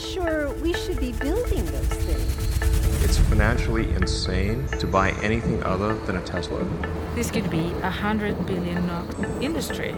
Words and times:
not 0.00 0.08
sure 0.08 0.48
we 0.62 0.72
should 0.72 0.98
be 0.98 1.12
building 1.12 1.64
those 1.66 1.88
things. 1.88 3.04
It's 3.04 3.18
financially 3.18 3.90
insane 3.90 4.66
to 4.78 4.86
buy 4.86 5.10
anything 5.22 5.62
other 5.62 5.94
than 6.06 6.16
a 6.16 6.20
Tesla. 6.22 6.64
This 7.14 7.30
could 7.30 7.50
be 7.50 7.72
a 7.82 7.90
hundred 7.90 8.46
billion 8.46 8.88
industry. 9.40 9.94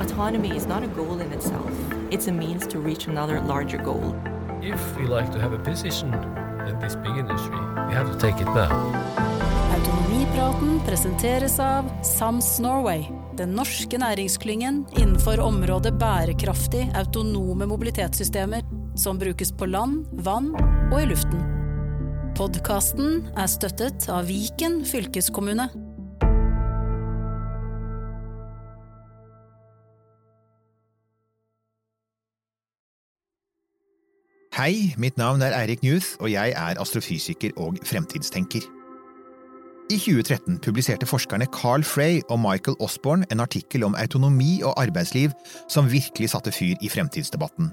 Autonomy 0.00 0.56
is 0.56 0.66
not 0.66 0.82
a 0.82 0.88
goal 0.88 1.20
in 1.20 1.32
itself. 1.32 1.70
It's 2.10 2.26
a 2.28 2.32
means 2.32 2.66
to 2.68 2.78
reach 2.78 3.06
another 3.06 3.40
larger 3.40 3.78
goal. 3.78 4.14
If 4.62 4.96
we 4.98 5.06
like 5.06 5.30
to 5.32 5.38
have 5.40 5.52
a 5.52 5.58
position 5.58 6.12
in 6.68 6.78
this 6.80 6.96
big 6.96 7.16
industry, 7.16 7.60
we 7.88 7.94
have 7.94 8.10
to 8.12 8.18
take 8.18 8.40
it 8.40 8.46
now. 8.46 8.72
Autonomipraten 9.76 10.80
presenteres 10.86 11.58
av 11.58 11.84
Sams 12.02 12.58
Norway, 12.58 13.06
den 13.36 13.54
norske 13.56 13.98
næringsklyngen 13.98 14.84
innenfor 14.98 15.40
området 15.40 15.94
bærekraftig 15.94 16.90
autonome 16.94 17.66
mobilitetssystemer 17.66 18.79
som 19.00 19.18
brukes 19.18 19.52
på 19.56 19.66
land, 19.66 20.04
vann 20.12 20.52
og 20.92 20.98
i 21.00 21.06
luften. 21.08 21.40
Podkasten 22.36 23.24
er 23.36 23.48
støttet 23.48 24.08
av 24.12 24.28
Viken 24.28 24.82
fylkeskommune. 24.88 25.70
Hei, 34.60 34.92
mitt 35.00 35.16
navn 35.16 35.40
er 35.40 35.54
Eirik 35.56 35.80
Newth, 35.86 36.18
og 36.20 36.28
jeg 36.28 36.52
er 36.52 36.80
astrofysiker 36.82 37.54
og 37.56 37.78
fremtidstenker. 37.88 38.66
I 39.90 39.96
2013 39.96 40.58
publiserte 40.62 41.08
forskerne 41.08 41.48
Carl 41.50 41.82
Frey 41.82 42.20
og 42.28 42.38
Michael 42.44 42.76
Osborne 42.84 43.26
en 43.32 43.40
artikkel 43.40 43.84
om 43.88 43.96
autonomi 43.98 44.60
og 44.62 44.76
arbeidsliv 44.78 45.32
som 45.68 45.88
virkelig 45.90 46.30
satte 46.34 46.52
fyr 46.52 46.76
i 46.82 46.92
fremtidsdebatten. 46.92 47.72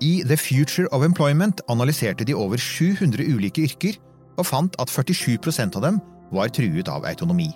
I 0.00 0.22
The 0.22 0.36
Future 0.36 0.86
of 0.94 1.02
Employment 1.02 1.60
analyserte 1.66 2.24
de 2.24 2.34
over 2.34 2.58
700 2.58 3.24
ulike 3.34 3.64
yrker 3.66 3.96
og 4.38 4.46
fant 4.46 4.76
at 4.78 4.90
47% 4.92 5.74
av 5.74 5.82
dem 5.82 5.98
var 6.30 6.52
truet 6.54 6.90
av 6.92 7.06
autonomi. 7.08 7.48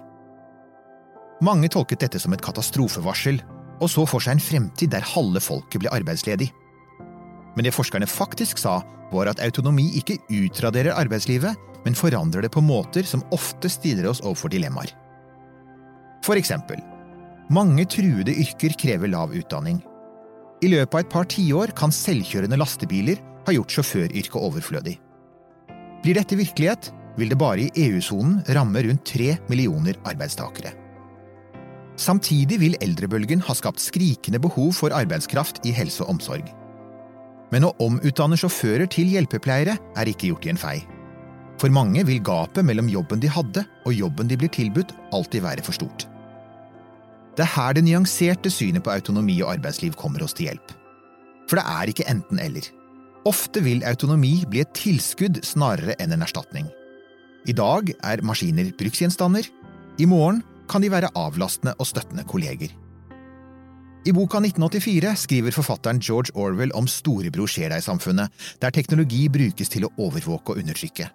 Mange 1.43 1.71
tolket 1.71 2.03
dette 2.03 2.19
som 2.23 2.35
et 2.35 2.43
katastrofevarsel, 2.43 3.39
og 3.83 3.91
så 3.91 4.07
for 4.07 4.23
seg 4.23 4.37
en 4.37 4.43
fremtid 4.43 4.91
der 4.91 5.07
halve 5.07 5.43
folket 5.43 5.83
ble 5.83 5.93
arbeidsledig. 5.95 6.49
Men 7.55 7.67
det 7.67 7.75
forskerne 7.77 8.11
faktisk 8.11 8.59
sa, 8.59 8.81
var 9.13 9.31
at 9.31 9.43
autonomi 9.45 9.91
ikke 10.01 10.19
utraderer 10.33 10.97
arbeidslivet, 10.97 11.55
men 11.85 11.99
forandrer 11.99 12.43
det 12.43 12.53
på 12.55 12.63
måter 12.65 13.07
som 13.07 13.23
ofte 13.35 13.71
stiller 13.71 14.09
oss 14.11 14.23
overfor 14.23 14.51
dilemmaer. 14.51 14.95
For 16.27 16.39
eksempel, 16.39 16.79
mange 17.51 17.87
truede 17.91 18.35
yrker 18.35 18.75
krever 18.79 19.11
lav 19.11 19.35
utdanning. 19.35 19.83
I 20.63 20.71
løpet 20.71 20.95
av 20.95 21.03
et 21.03 21.11
par 21.11 21.27
tiår 21.27 21.73
kan 21.79 21.95
selvkjørende 21.95 22.59
lastebiler 22.61 23.19
ha 23.47 23.55
gjort 23.55 23.75
sjåføryrket 23.75 24.39
overflødig. 24.39 24.95
Blir 26.03 26.19
dette 26.19 26.39
virkelighet, 26.39 26.93
vil 27.19 27.33
det 27.33 27.39
bare 27.39 27.67
i 27.67 27.89
EU-sonen 27.89 28.39
ramme 28.57 28.83
rundt 28.87 29.05
tre 29.11 29.35
millioner 29.51 29.99
arbeidstakere. 30.09 30.73
Samtidig 31.99 32.59
vil 32.63 32.79
eldrebølgen 32.81 33.43
ha 33.45 33.55
skapt 33.59 33.83
skrikende 33.83 34.41
behov 34.43 34.73
for 34.79 34.95
arbeidskraft 34.97 35.61
i 35.69 35.75
helse 35.77 36.03
og 36.07 36.15
omsorg. 36.15 36.47
Men 37.53 37.67
å 37.69 37.75
omutdanne 37.85 38.39
sjåfører 38.41 38.89
til 38.91 39.11
hjelpepleiere 39.13 39.77
er 39.77 40.09
ikke 40.09 40.31
gjort 40.31 40.47
i 40.49 40.55
en 40.55 40.63
fei. 40.63 40.79
For 41.61 41.75
mange 41.75 42.07
vil 42.09 42.23
gapet 42.25 42.65
mellom 42.65 42.89
jobben 42.91 43.21
de 43.21 43.29
hadde 43.31 43.67
og 43.85 43.93
jobben 43.95 44.31
de 44.31 44.39
blir 44.41 44.51
tilbudt, 44.51 44.95
alltid 45.13 45.45
være 45.45 45.67
for 45.67 45.77
stort. 45.77 46.09
Det 47.37 47.47
er 47.47 47.55
her 47.55 47.75
det 47.77 47.85
nyanserte 47.87 48.51
synet 48.53 48.85
på 48.85 48.93
autonomi 48.93 49.39
og 49.41 49.55
arbeidsliv 49.55 49.97
kommer 49.99 50.25
oss 50.25 50.37
til 50.37 50.51
hjelp. 50.51 50.75
For 51.49 51.59
det 51.59 51.65
er 51.65 51.93
ikke 51.93 52.09
enten-eller. 52.11 52.69
Ofte 53.29 53.63
vil 53.65 53.85
autonomi 53.87 54.43
bli 54.51 54.63
et 54.65 54.73
tilskudd 54.77 55.41
snarere 55.47 55.97
enn 56.03 56.13
en 56.15 56.25
erstatning. 56.27 56.69
I 57.49 57.55
dag 57.57 57.91
er 58.05 58.23
maskiner 58.27 58.71
bruksgjenstander, 58.79 59.49
i 60.01 60.07
morgen 60.09 60.43
kan 60.71 60.83
de 60.83 60.91
være 60.93 61.11
avlastende 61.19 61.75
og 61.79 61.89
støttende 61.89 62.25
kolleger. 62.29 62.73
I 64.03 64.13
boka 64.15 64.41
1984 64.43 65.13
skriver 65.25 65.55
forfatteren 65.55 66.01
George 66.03 66.35
Orwell 66.35 66.73
om 66.75 66.89
storebror 66.91 67.51
skjer 67.51 67.71
deg-samfunnet, 67.71 68.33
der 68.59 68.75
teknologi 68.75 69.29
brukes 69.31 69.71
til 69.71 69.87
å 69.87 69.93
overvåke 70.03 70.55
og 70.55 70.63
undertrykke. 70.63 71.07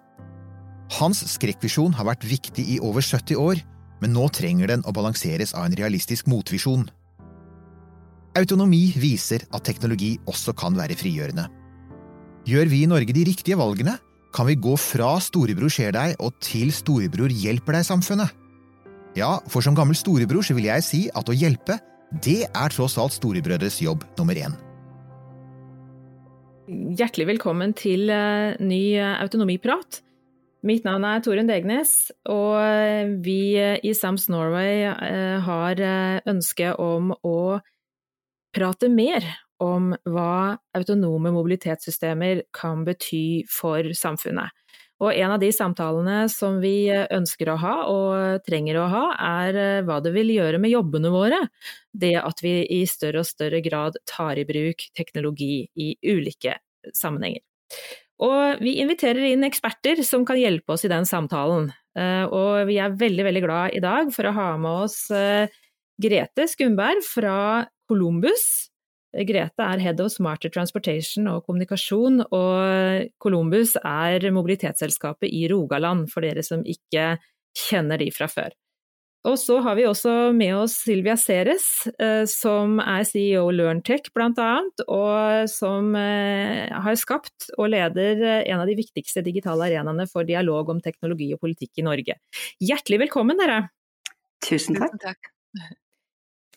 Hans 0.96 1.20
skrekkvisjon 1.34 1.98
har 1.98 2.08
vært 2.08 2.24
viktig 2.24 2.64
i 2.64 2.78
over 2.80 3.04
70 3.04 3.36
år, 3.36 3.60
men 4.02 4.14
nå 4.14 4.28
trenger 4.34 4.70
den 4.70 4.84
å 4.86 4.94
balanseres 4.94 5.54
av 5.56 5.68
en 5.68 5.76
realistisk 5.78 6.28
motvisjon. 6.30 6.86
Autonomi 8.38 8.92
viser 9.00 9.44
at 9.50 9.64
teknologi 9.66 10.16
også 10.30 10.54
kan 10.58 10.76
være 10.78 10.96
frigjørende. 10.98 11.48
Gjør 12.48 12.70
vi 12.70 12.82
i 12.84 12.90
Norge 12.90 13.14
de 13.16 13.24
riktige 13.26 13.58
valgene, 13.58 13.96
kan 14.34 14.46
vi 14.46 14.58
gå 14.60 14.74
fra 14.78 15.16
storebror 15.24 15.72
ser 15.72 15.94
deg 15.96 16.14
og 16.22 16.36
til 16.44 16.70
storebror 16.74 17.32
hjelper 17.32 17.78
deg-samfunnet. 17.78 18.34
Ja, 19.18 19.38
for 19.50 19.64
som 19.64 19.74
gammel 19.74 19.96
storebror 19.98 20.44
så 20.46 20.54
vil 20.54 20.68
jeg 20.68 20.84
si 20.86 21.00
at 21.16 21.28
å 21.28 21.36
hjelpe, 21.36 21.78
det 22.24 22.44
er 22.46 22.72
tross 22.72 22.96
alt 23.00 23.16
storebrødres 23.16 23.80
jobb 23.82 24.04
nummer 24.20 24.38
én. 24.38 24.54
Hjertelig 26.68 27.30
velkommen 27.30 27.72
til 27.76 28.10
uh, 28.12 28.52
ny 28.60 28.82
uh, 29.00 29.16
autonomiprat. 29.24 30.02
Mitt 30.66 30.86
navn 30.86 31.04
er 31.06 31.20
Torunn 31.22 31.46
Degnes, 31.46 32.10
og 32.26 33.20
vi 33.22 33.54
i 33.58 33.92
Sams 33.94 34.26
Norway 34.32 34.88
har 35.44 35.82
ønske 36.26 36.72
om 36.82 37.12
å 37.22 37.60
prate 38.56 38.90
mer 38.90 39.22
om 39.62 39.92
hva 40.06 40.56
autonome 40.76 41.32
mobilitetssystemer 41.34 42.44
kan 42.54 42.84
bety 42.86 43.44
for 43.50 43.90
samfunnet. 43.94 44.54
Og 44.98 45.14
en 45.14 45.30
av 45.30 45.38
de 45.38 45.50
samtalene 45.54 46.24
som 46.32 46.56
vi 46.62 46.90
ønsker 46.90 47.52
å 47.52 47.58
ha, 47.62 47.74
og 47.86 48.46
trenger 48.46 48.80
å 48.80 48.88
ha, 48.90 49.04
er 49.44 49.58
eh, 49.58 49.82
hva 49.86 50.00
det 50.02 50.10
vil 50.16 50.32
gjøre 50.34 50.58
med 50.58 50.72
jobbene 50.72 51.12
våre. 51.14 51.38
Det 51.94 52.16
at 52.18 52.42
vi 52.42 52.56
i 52.80 52.80
større 52.90 53.22
og 53.22 53.28
større 53.28 53.62
grad 53.62 54.00
tar 54.10 54.40
i 54.42 54.46
bruk 54.48 54.88
teknologi 54.98 55.68
i 55.78 55.92
ulike 56.02 56.56
sammenhenger. 56.90 57.44
Og 58.24 58.62
vi 58.64 58.78
inviterer 58.82 59.28
inn 59.30 59.46
eksperter 59.46 60.02
som 60.06 60.24
kan 60.26 60.38
hjelpe 60.40 60.74
oss 60.74 60.84
i 60.86 60.90
den 60.90 61.06
samtalen. 61.06 61.70
Eh, 61.98 62.24
og 62.26 62.66
vi 62.68 62.78
er 62.82 62.96
veldig, 62.98 63.26
veldig 63.28 63.44
glad 63.44 63.76
i 63.78 63.82
dag 63.84 64.10
for 64.14 64.26
å 64.26 64.34
ha 64.34 64.48
med 64.60 64.86
oss 64.86 65.04
eh, 65.14 65.50
Grete 65.98 66.46
Skumberg 66.50 67.02
fra 67.06 67.38
Columbus, 67.90 68.68
Grete 69.26 69.64
er 69.64 69.80
Head 69.80 70.00
of 70.04 70.12
Smarter 70.12 70.52
Transportation 70.52 71.30
og 71.32 71.46
kommunikasjon, 71.46 72.20
og 72.28 73.08
Columbus 73.22 73.74
er 73.80 74.28
mobilitetsselskapet 74.34 75.32
i 75.32 75.46
Rogaland, 75.50 76.10
for 76.12 76.26
dere 76.26 76.44
som 76.44 76.60
ikke 76.68 77.14
kjenner 77.56 78.02
de 78.02 78.10
fra 78.14 78.28
før. 78.28 78.52
Og 79.26 79.34
så 79.40 79.56
har 79.64 79.74
vi 79.74 79.86
også 79.88 80.12
med 80.36 80.54
oss 80.54 80.76
Silvia 80.84 81.16
Ceres, 81.18 81.66
eh, 81.98 82.22
som 82.30 82.78
er 82.78 83.02
CEO 83.08 83.48
LearnTech 83.50 84.12
annet, 84.14 84.84
og 84.86 85.50
som 85.50 85.90
eh, 85.98 86.70
har 86.70 87.00
skapt 87.00 87.50
og 87.56 87.72
leder 87.72 88.22
eh, 88.22 88.44
en 88.52 88.62
av 88.62 88.70
de 88.70 88.76
viktigste 88.78 89.24
digitale 89.26 89.66
arenaene 89.66 90.06
for 90.06 90.28
dialog 90.28 90.70
om 90.70 90.80
teknologi 90.80 91.32
og 91.34 91.42
politikk 91.42 91.82
i 91.82 91.86
Norge. 91.88 92.16
Hjertelig 92.62 93.02
velkommen, 93.08 93.40
dere! 93.42 93.66
Tusen 94.46 94.78
takk. 94.78 94.94
Tusen 94.94 95.02
takk. 95.02 95.32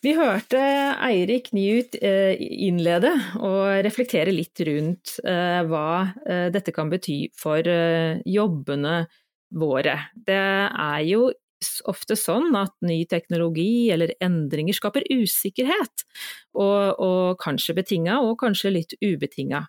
Vi 0.02 0.16
hørte 0.18 0.58
Eirik 1.02 1.52
Newt 1.54 1.98
eh, 1.98 2.38
innlede 2.38 3.10
og 3.42 3.82
reflektere 3.86 4.34
litt 4.34 4.58
rundt 4.66 5.18
hva 5.22 6.10
dette 6.50 6.74
kan 6.74 6.90
bety 6.90 7.28
for 7.38 7.62
jobbene 8.26 8.96
våre. 9.62 9.94
Det 10.26 10.40
er 10.40 11.04
jo 11.06 11.28
ofte 11.90 12.16
sånn 12.18 12.54
at 12.58 12.74
ny 12.84 13.02
teknologi 13.10 13.90
eller 13.94 14.14
endringer 14.22 14.76
skaper 14.76 15.06
usikkerhet, 15.10 16.06
og, 16.54 16.98
og 17.02 17.38
kanskje 17.42 17.76
betinga, 17.78 18.20
og 18.24 18.38
kanskje 18.42 18.74
litt 18.78 18.96
ubetinga. 19.02 19.64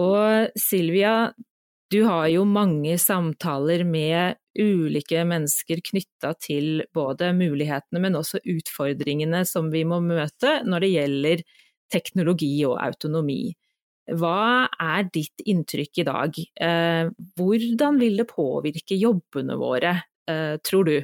Og 0.00 0.58
Silvia, 0.58 1.32
du 1.90 2.02
har 2.06 2.28
jo 2.32 2.44
mange 2.48 2.96
samtaler 3.02 3.82
med 3.84 4.38
ulike 4.58 5.22
mennesker 5.26 5.82
knytta 5.90 6.34
til 6.42 6.84
både 6.94 7.32
mulighetene, 7.36 8.02
men 8.02 8.18
også 8.18 8.42
utfordringene 8.44 9.44
som 9.48 9.70
vi 9.72 9.84
må 9.86 10.00
møte 10.04 10.60
når 10.66 10.86
det 10.86 10.92
gjelder 10.94 11.42
teknologi 11.90 12.54
og 12.66 12.78
autonomi. 12.82 13.52
Hva 14.10 14.66
er 14.82 15.06
ditt 15.12 15.42
inntrykk 15.46 16.02
i 16.02 16.06
dag? 16.08 16.38
Eh, 16.66 17.10
hvordan 17.38 18.00
vil 18.00 18.18
det 18.18 18.26
påvirke 18.30 18.98
jobbene 18.98 19.58
våre, 19.60 19.94
eh, 20.26 20.56
tror 20.66 20.84
du? 20.88 20.96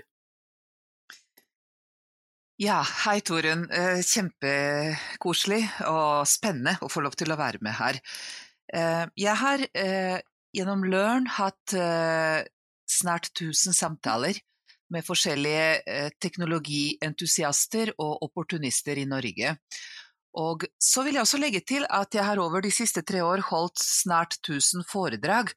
Ja, 2.56 2.81
hei 3.05 3.20
Torunn. 3.20 3.67
Eh, 3.69 4.00
kjempekoselig 4.00 5.61
og 5.91 6.25
spennende 6.29 6.79
å 6.81 6.88
få 6.88 7.03
lov 7.05 7.17
til 7.20 7.32
å 7.32 7.38
være 7.38 7.61
med 7.61 7.76
her. 7.76 8.00
Jeg 9.14 9.35
har 9.38 9.61
gjennom 10.56 10.81
Learn 10.91 11.29
hatt 11.31 11.75
snart 12.91 13.29
1000 13.31 13.76
samtaler 13.76 14.41
med 14.93 15.06
forskjellige 15.06 15.67
eh, 15.82 16.08
teknologientusiaster 16.23 17.93
og 17.99 18.23
opportunister 18.26 18.99
i 19.00 19.06
Norge. 19.09 19.56
Og 20.37 20.67
så 20.83 21.05
vil 21.05 21.17
jeg 21.17 21.25
også 21.25 21.41
legge 21.41 21.62
til 21.65 21.87
at 21.88 22.15
jeg 22.15 22.25
har 22.27 22.41
over 22.43 22.61
de 22.65 22.73
siste 22.75 23.03
tre 23.06 23.23
år 23.25 23.41
holdt 23.49 23.81
snart 23.81 24.37
1000 24.43 24.85
foredrag 24.88 25.53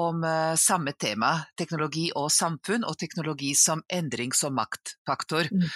om 0.00 0.24
uh, 0.26 0.54
samme 0.58 0.94
tema, 0.98 1.36
teknologi 1.58 2.08
og 2.18 2.32
samfunn, 2.34 2.86
og 2.86 2.98
teknologi 2.98 3.52
som 3.58 3.84
endrings- 3.92 4.42
og 4.46 4.56
maktfaktor. 4.58 5.50
Mm. 5.52 5.68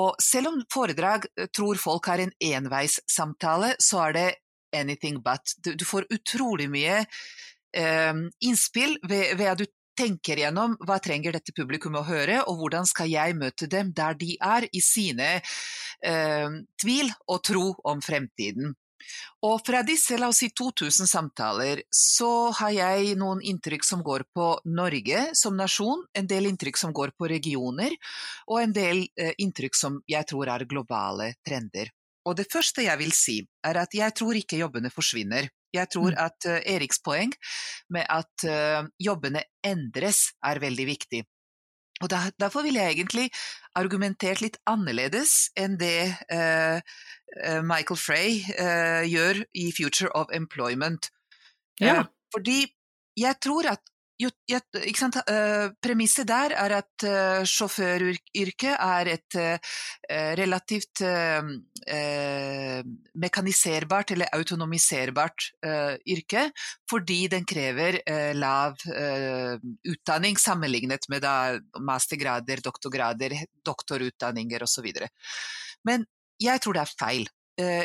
Og 0.00 0.22
selv 0.22 0.50
om 0.52 0.62
foredrag 0.72 1.26
tror 1.54 1.78
folk 1.78 2.06
har 2.10 2.22
en 2.22 2.34
enveissamtale, 2.40 3.74
så 3.82 4.06
er 4.08 4.16
det 4.18 4.28
anything 4.76 5.22
but. 5.22 5.54
Du, 5.58 5.74
du 5.74 5.84
får 5.84 6.06
utrolig 6.14 6.68
mye 6.70 7.02
eh, 7.76 8.14
innspill 8.46 8.98
ved, 9.02 9.36
ved, 9.38 9.46
at 9.46 9.62
du 9.62 9.66
tenker 10.00 10.40
gjennom 10.40 10.76
hva 10.86 10.98
trenger 11.02 11.36
dette 11.36 11.54
publikummet 11.56 12.02
å 12.02 12.08
høre, 12.08 12.42
og 12.48 12.60
hvordan 12.60 12.88
skal 12.88 13.10
jeg 13.10 13.36
møte 13.38 13.68
dem 13.70 13.92
der 13.96 14.16
de 14.20 14.36
er 14.40 14.66
i 14.72 14.82
sine 14.84 15.32
eh, 15.40 16.60
tvil 16.80 17.10
og 17.28 17.42
tro 17.46 17.66
om 17.84 18.00
fremtiden. 18.04 18.74
Og 19.46 19.62
fra 19.64 19.80
disse 19.86 20.18
la 20.20 20.28
oss 20.30 20.42
si 20.42 20.50
2000 20.56 21.08
samtaler, 21.08 21.82
så 21.90 22.50
har 22.58 22.72
jeg 22.76 23.14
noen 23.20 23.40
inntrykk 23.52 23.86
som 23.86 24.02
går 24.04 24.26
på 24.36 24.50
Norge 24.68 25.22
som 25.38 25.56
nasjon, 25.56 26.04
en 26.14 26.28
del 26.28 26.50
inntrykk 26.50 26.80
som 26.80 26.92
går 26.96 27.14
på 27.16 27.30
regioner, 27.32 27.96
og 28.48 28.60
en 28.60 28.76
del 28.76 29.06
eh, 29.16 29.32
inntrykk 29.40 29.78
som 29.78 30.00
jeg 30.10 30.28
tror 30.30 30.52
er 30.52 30.68
globale 30.68 31.32
trender. 31.46 31.92
Og 32.28 32.36
det 32.36 32.50
første 32.52 32.84
jeg 32.84 33.00
vil 33.00 33.14
si, 33.16 33.40
er 33.64 33.80
at 33.80 33.96
jeg 33.96 34.12
tror 34.16 34.36
ikke 34.36 34.60
jobbene 34.60 34.92
forsvinner. 34.92 35.48
Jeg 35.74 35.90
tror 35.92 36.14
mm. 36.14 36.22
at 36.26 36.48
uh, 36.48 36.58
Eriks 36.74 37.00
poeng 37.04 37.34
med 37.94 38.06
at 38.10 38.46
uh, 38.48 38.88
jobbene 39.00 39.44
endres, 39.66 40.30
er 40.44 40.62
veldig 40.62 40.86
viktig. 40.88 41.22
Og 42.00 42.08
Derfor 42.40 42.64
vil 42.64 42.78
jeg 42.80 42.94
egentlig 42.94 43.26
argumentert 43.76 44.40
litt 44.40 44.56
annerledes 44.64 45.50
enn 45.58 45.76
det 45.76 46.08
uh, 46.32 46.80
Michael 47.60 47.98
Frey 48.00 48.38
gjør 49.06 49.42
i 49.52 49.66
Future 49.76 50.08
of 50.16 50.32
Employment. 50.32 51.10
Ja. 51.80 52.02
fordi 52.34 52.66
jeg 53.16 53.36
tror 53.40 53.68
at 53.70 53.80
jo, 54.20 54.28
ikke 54.50 54.98
sant? 54.98 55.16
Uh, 55.24 55.70
premisset 55.82 56.28
der 56.28 56.52
er 56.58 56.74
at 56.80 57.04
uh, 57.08 57.40
sjåføryrket 57.48 58.74
er 58.74 59.10
et 59.14 59.38
uh, 59.40 59.74
relativt 60.40 61.02
mekaniserbart 63.20 64.12
eller 64.14 64.30
autonomiserbart 64.36 65.46
yrke, 66.10 66.42
fordi 66.90 67.18
den 67.32 67.46
krever 67.48 67.98
lav 68.36 68.76
utdanning 69.88 70.38
sammenlignet 70.38 71.08
med 71.12 71.26
mastergrader, 71.80 72.62
doktorgrader, 72.64 73.36
doktorutdanninger 73.66 74.66
osv. 74.66 74.90
Men 75.88 76.06
jeg 76.40 76.62
tror 76.62 76.76
det 76.76 76.84
er 76.84 76.96
feil. 77.00 77.28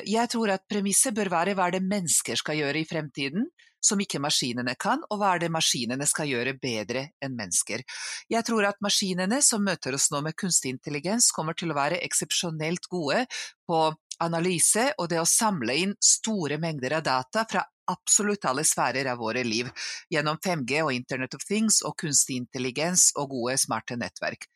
Jeg 0.08 0.32
tror 0.32 0.54
at 0.56 0.66
premisset 0.70 1.16
bør 1.16 1.32
være 1.34 1.56
hva 1.58 1.70
det 1.74 1.84
mennesker 1.86 2.40
skal 2.40 2.60
gjøre 2.62 2.82
i 2.82 2.90
fremtiden, 2.90 3.50
som 3.86 4.02
ikke 4.02 4.22
maskinene 4.24 4.74
kan, 4.82 5.04
og 5.12 5.20
hva 5.22 5.36
er 5.36 5.44
det 5.46 5.52
maskinene 5.54 6.08
skal 6.10 6.30
gjøre 6.32 6.56
bedre 6.62 7.08
enn 7.24 7.36
mennesker. 7.38 7.84
Jeg 8.32 8.48
tror 8.48 8.70
at 8.70 8.82
maskinene 8.84 9.42
som 9.46 9.64
møter 9.66 9.98
oss 9.98 10.10
nå 10.14 10.24
med 10.26 10.38
kunstig 10.40 10.74
intelligens, 10.74 11.32
kommer 11.36 11.58
til 11.58 11.74
å 11.74 11.78
være 11.78 12.02
eksepsjonelt 12.06 12.90
gode 12.92 13.26
på 13.70 13.82
analyse 14.24 14.92
og 14.98 15.10
det 15.12 15.22
å 15.22 15.28
samle 15.30 15.76
inn 15.82 15.96
store 16.02 16.60
mengder 16.62 16.98
av 17.00 17.06
data 17.06 17.46
fra 17.50 17.64
absolutt 17.92 18.46
alle 18.50 18.64
sfærer 18.66 19.08
av 19.12 19.20
våre 19.22 19.44
liv, 19.46 19.70
gjennom 20.10 20.38
5G 20.42 20.82
og 20.84 20.94
Internet 20.94 21.36
of 21.38 21.44
Things 21.46 21.82
og 21.86 21.96
kunstig 22.02 22.40
intelligens 22.42 23.12
og 23.20 23.30
gode, 23.36 23.58
smarte 23.62 23.98
nettverk. 24.00 24.48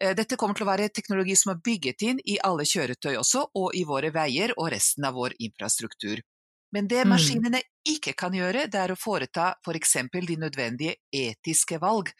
Eh, 0.00 0.14
dette 0.16 0.38
kommer 0.38 0.58
til 0.58 0.66
å 0.66 0.70
være 0.70 0.90
teknologi 0.94 1.36
som 1.38 1.54
er 1.54 1.62
bygget 1.64 2.06
inn 2.06 2.20
i 2.24 2.38
alle 2.46 2.66
kjøretøy 2.68 3.16
også, 3.20 3.48
og 3.58 3.74
i 3.74 3.84
våre 3.88 4.12
veier 4.14 4.54
og 4.56 4.70
resten 4.74 5.08
av 5.08 5.18
vår 5.18 5.36
infrastruktur. 5.38 6.22
Men 6.70 6.86
det 6.86 7.02
mm. 7.02 7.10
maskinene 7.10 7.62
ikke 7.90 8.14
kan 8.14 8.34
gjøre, 8.36 8.68
det 8.70 8.78
er 8.78 8.92
å 8.94 8.98
foreta 8.98 9.54
f.eks. 9.58 9.96
For 10.12 10.30
de 10.30 10.36
nødvendige 10.38 11.00
etiske 11.10 11.80
valg, 11.82 12.12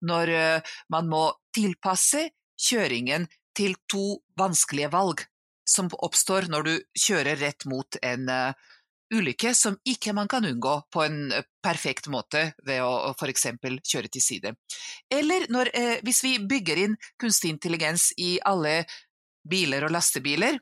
når 0.00 0.36
eh, 0.36 0.76
man 0.94 1.10
må 1.12 1.26
tilpasse 1.54 2.30
kjøringen 2.58 3.28
til 3.58 3.76
to 3.90 4.22
vanskelige 4.38 4.88
valg 4.94 5.26
som 5.68 5.90
oppstår 5.92 6.48
når 6.52 6.66
du 6.66 6.74
kjører 6.98 7.40
rett 7.42 7.66
mot 7.68 7.98
en 8.02 8.28
uh, 8.32 8.68
ulykke 9.14 9.54
som 9.56 9.76
ikke 9.88 10.14
man 10.16 10.28
kan 10.28 10.46
unngå 10.48 10.74
på 10.92 11.04
en 11.04 11.20
uh, 11.32 11.42
perfekt 11.64 12.08
måte 12.12 12.52
ved 12.66 12.80
å 12.84 13.12
f.eks. 13.14 13.48
kjøre 13.84 14.12
til 14.12 14.24
side. 14.24 14.54
Eller 15.12 15.48
når, 15.52 15.72
eh, 15.74 15.98
hvis 16.06 16.22
vi 16.24 16.38
bygger 16.40 16.84
inn 16.86 16.96
kunstig 17.20 17.52
intelligens 17.52 18.10
i 18.16 18.38
alle 18.46 18.82
biler 19.48 19.84
og 19.88 19.92
lastebiler, 19.92 20.58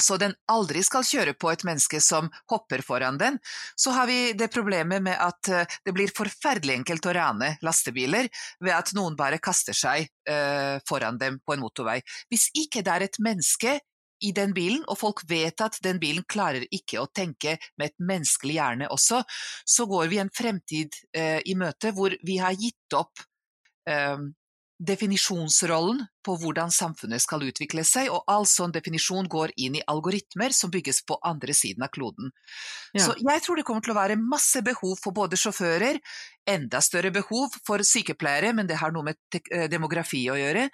så 0.00 0.16
den 0.18 0.34
aldri 0.50 0.82
skal 0.82 1.06
kjøre 1.06 1.36
på 1.38 1.50
et 1.52 1.62
menneske 1.66 2.00
som 2.02 2.26
hopper 2.50 2.82
foran 2.82 3.18
den, 3.18 3.38
så 3.78 3.94
har 3.94 4.08
vi 4.10 4.32
det 4.34 4.50
problemet 4.54 5.02
med 5.04 5.18
at 5.20 5.50
eh, 5.50 5.76
det 5.86 5.94
blir 5.94 6.12
forferdelig 6.14 6.80
enkelt 6.80 7.06
å 7.06 7.14
rane 7.14 7.54
lastebiler 7.62 8.28
ved 8.60 8.74
at 8.74 8.94
noen 8.98 9.16
bare 9.18 9.38
kaster 9.42 9.76
seg 9.76 10.08
eh, 10.28 10.80
foran 10.88 11.18
dem 11.20 11.38
på 11.46 11.54
en 11.54 11.62
motorvei. 11.62 12.00
Hvis 12.32 12.50
ikke 12.58 12.82
det 12.82 12.94
er 12.94 13.06
et 13.06 13.20
menneske 13.22 13.78
i 14.24 14.32
den 14.36 14.54
bilen, 14.56 14.84
og 14.88 14.98
folk 15.00 15.24
vet 15.30 15.60
at 15.64 15.78
den 15.84 16.00
bilen 16.02 16.24
klarer 16.28 16.64
ikke 16.70 17.02
å 17.02 17.10
tenke 17.12 17.58
med 17.78 17.90
et 17.92 17.98
menneskelig 18.12 18.56
hjerne 18.58 18.88
også, 18.94 19.22
så 19.64 19.88
går 19.90 20.08
vi 20.12 20.22
en 20.22 20.32
fremtid 20.34 20.96
eh, 21.16 21.40
i 21.44 21.56
møte 21.58 21.92
hvor 21.96 22.16
vi 22.24 22.38
har 22.42 22.56
gitt 22.58 22.96
opp 22.96 23.24
eh, 23.90 24.24
definisjonsrollen 24.84 26.00
på 26.24 26.34
hvordan 26.40 26.72
samfunnet 26.72 27.22
skal 27.22 27.44
utvikle 27.46 27.84
seg, 27.86 28.08
og 28.10 28.24
all 28.30 28.46
sånn 28.48 28.72
definisjon 28.74 29.28
går 29.30 29.52
inn 29.62 29.78
i 29.78 29.84
algoritmer 29.90 30.54
som 30.56 30.72
bygges 30.72 31.02
på 31.06 31.18
andre 31.22 31.54
siden 31.54 31.84
av 31.86 31.92
kloden. 31.94 32.32
Ja. 32.92 33.06
Så 33.06 33.14
jeg 33.20 33.44
tror 33.44 33.60
det 33.60 33.66
kommer 33.68 33.84
til 33.84 33.94
å 33.94 33.98
være 33.98 34.18
masse 34.20 34.64
behov 34.66 34.96
for 35.02 35.14
både 35.16 35.38
sjåfører, 35.40 36.00
enda 36.50 36.82
større 36.84 37.12
behov 37.14 37.54
for 37.66 37.84
sykepleiere, 37.86 38.54
men 38.56 38.68
det 38.70 38.80
har 38.80 38.94
noe 38.94 39.12
med 39.12 39.40
eh, 39.50 39.68
demografi 39.70 40.24
å 40.32 40.38
gjøre, 40.40 40.66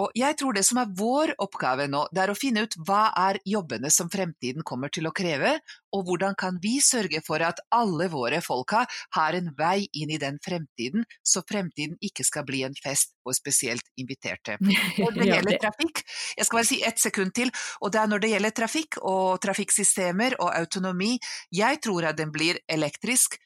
og 0.00 0.14
jeg 0.16 0.36
tror 0.40 0.56
det 0.56 0.62
som 0.64 0.80
er 0.80 0.92
vår 0.96 1.34
oppgave 1.42 1.86
nå, 1.90 2.06
det 2.14 2.22
er 2.22 2.32
å 2.32 2.38
finne 2.38 2.64
ut 2.64 2.76
hva 2.88 3.10
er 3.18 3.40
jobbene 3.48 3.90
som 3.92 4.08
fremtiden 4.12 4.64
kommer 4.66 4.92
til 4.92 5.08
å 5.08 5.12
kreve, 5.16 5.58
og 5.94 6.06
hvordan 6.06 6.36
kan 6.38 6.60
vi 6.62 6.78
sørge 6.84 7.20
for 7.26 7.42
at 7.44 7.60
alle 7.74 8.06
våre 8.12 8.40
folka 8.44 8.84
har 9.16 9.36
en 9.36 9.50
vei 9.58 9.88
inn 10.00 10.12
i 10.14 10.20
den 10.22 10.38
fremtiden, 10.44 11.04
så 11.22 11.42
fremtiden 11.46 11.98
ikke 12.00 12.24
skal 12.26 12.46
bli 12.48 12.62
en 12.64 12.76
fest 12.78 13.12
for 13.20 13.36
spesielt 13.36 13.84
inviterte. 14.00 14.56
Når 15.00 15.18
det 15.18 15.28
gjelder 15.28 15.60
trafikk, 15.66 16.02
jeg 16.38 16.48
skal 16.48 16.60
bare 16.60 16.70
si 16.70 16.80
ett 16.86 17.02
sekund 17.02 17.34
til, 17.36 17.52
og 17.84 17.92
det 17.92 18.00
er 18.00 18.08
når 18.10 18.22
det 18.22 18.30
gjelder 18.32 18.56
trafikk 18.56 18.96
og 19.06 19.40
trafikksystemer 19.44 20.38
og 20.40 20.50
autonomi, 20.54 21.12
jeg 21.54 21.80
tror 21.84 22.08
at 22.10 22.18
den 22.18 22.32
blir 22.32 22.58
elektrisk, 22.70 23.36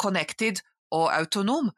connected 0.00 0.60
og 0.94 1.10
autonom. 1.12 1.70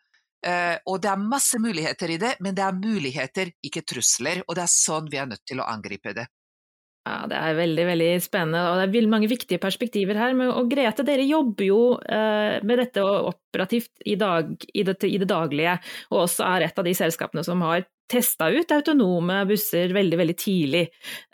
Uh, 0.47 0.77
og 0.87 1.01
det 1.03 1.11
er 1.11 1.23
masse 1.23 1.59
muligheter 1.59 2.13
i 2.15 2.19
det, 2.23 2.37
men 2.45 2.55
det 2.55 2.63
er 2.63 2.77
muligheter, 2.79 3.51
ikke 3.65 3.83
trusler. 3.83 4.45
Og 4.47 4.59
det 4.59 4.67
er 4.67 4.75
sånn 4.75 5.09
vi 5.11 5.19
er 5.19 5.31
nødt 5.31 5.47
til 5.49 5.63
å 5.63 5.67
angripe 5.67 6.15
det. 6.15 6.29
Ja, 7.09 7.27
Det 7.31 7.37
er 7.39 7.57
veldig 7.57 7.85
veldig 7.89 8.09
spennende, 8.21 8.63
og 8.69 8.79
det 8.81 9.01
er 9.01 9.11
mange 9.11 9.31
viktige 9.31 9.61
perspektiver 9.63 10.19
her. 10.21 10.35
Og 10.53 10.69
Grete, 10.71 11.05
dere 11.07 11.25
jobber 11.25 11.65
jo 11.65 11.81
uh, 11.97 12.59
med 12.63 12.83
dette 12.83 13.05
operativt 13.05 13.93
i, 14.05 14.17
dag, 14.21 14.51
i, 14.69 14.85
det, 14.85 14.99
i, 15.09 15.17
det, 15.21 15.29
daglige, 15.31 15.79
og 16.13 16.27
også 16.27 16.45
er 16.51 16.69
et 16.69 16.79
av 16.79 16.87
de 16.87 16.95
selskapene 16.99 17.45
som 17.47 17.65
har 17.65 17.87
testa 18.09 18.49
ut 18.49 18.71
autonome 18.73 19.43
busser 19.49 19.93
veldig, 19.97 20.21
veldig 20.21 20.37
tidlig. 20.39 20.85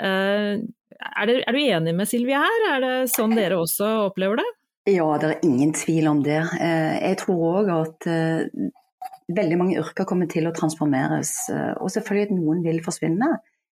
Uh, 0.00 0.62
er, 0.94 1.26
det, 1.28 1.40
er, 1.42 1.52
du 1.52 1.60
enig 1.64 1.96
med 1.96 2.10
Silje 2.10 2.44
her, 2.44 2.68
er 2.76 2.84
det 2.84 2.94
sånn 3.14 3.34
dere 3.34 3.58
også 3.58 3.90
opplever 4.08 4.42
det? 4.42 4.48
Ja, 4.94 5.08
det 5.18 5.30
er 5.32 5.44
ingen 5.48 5.72
tvil 5.74 6.06
om 6.10 6.18
det. 6.22 6.42
Jeg 6.60 7.16
tror 7.22 7.62
òg 7.62 7.70
at 7.72 8.08
veldig 9.32 9.58
mange 9.60 9.78
yrker 9.80 10.06
kommer 10.08 10.28
til 10.30 10.48
å 10.48 10.54
transformeres. 10.56 11.32
Eh, 11.52 11.72
og 11.80 11.92
selvfølgelig 11.92 12.30
at 12.30 12.36
noen 12.36 12.62
vil 12.64 12.80
forsvinne, 12.84 13.30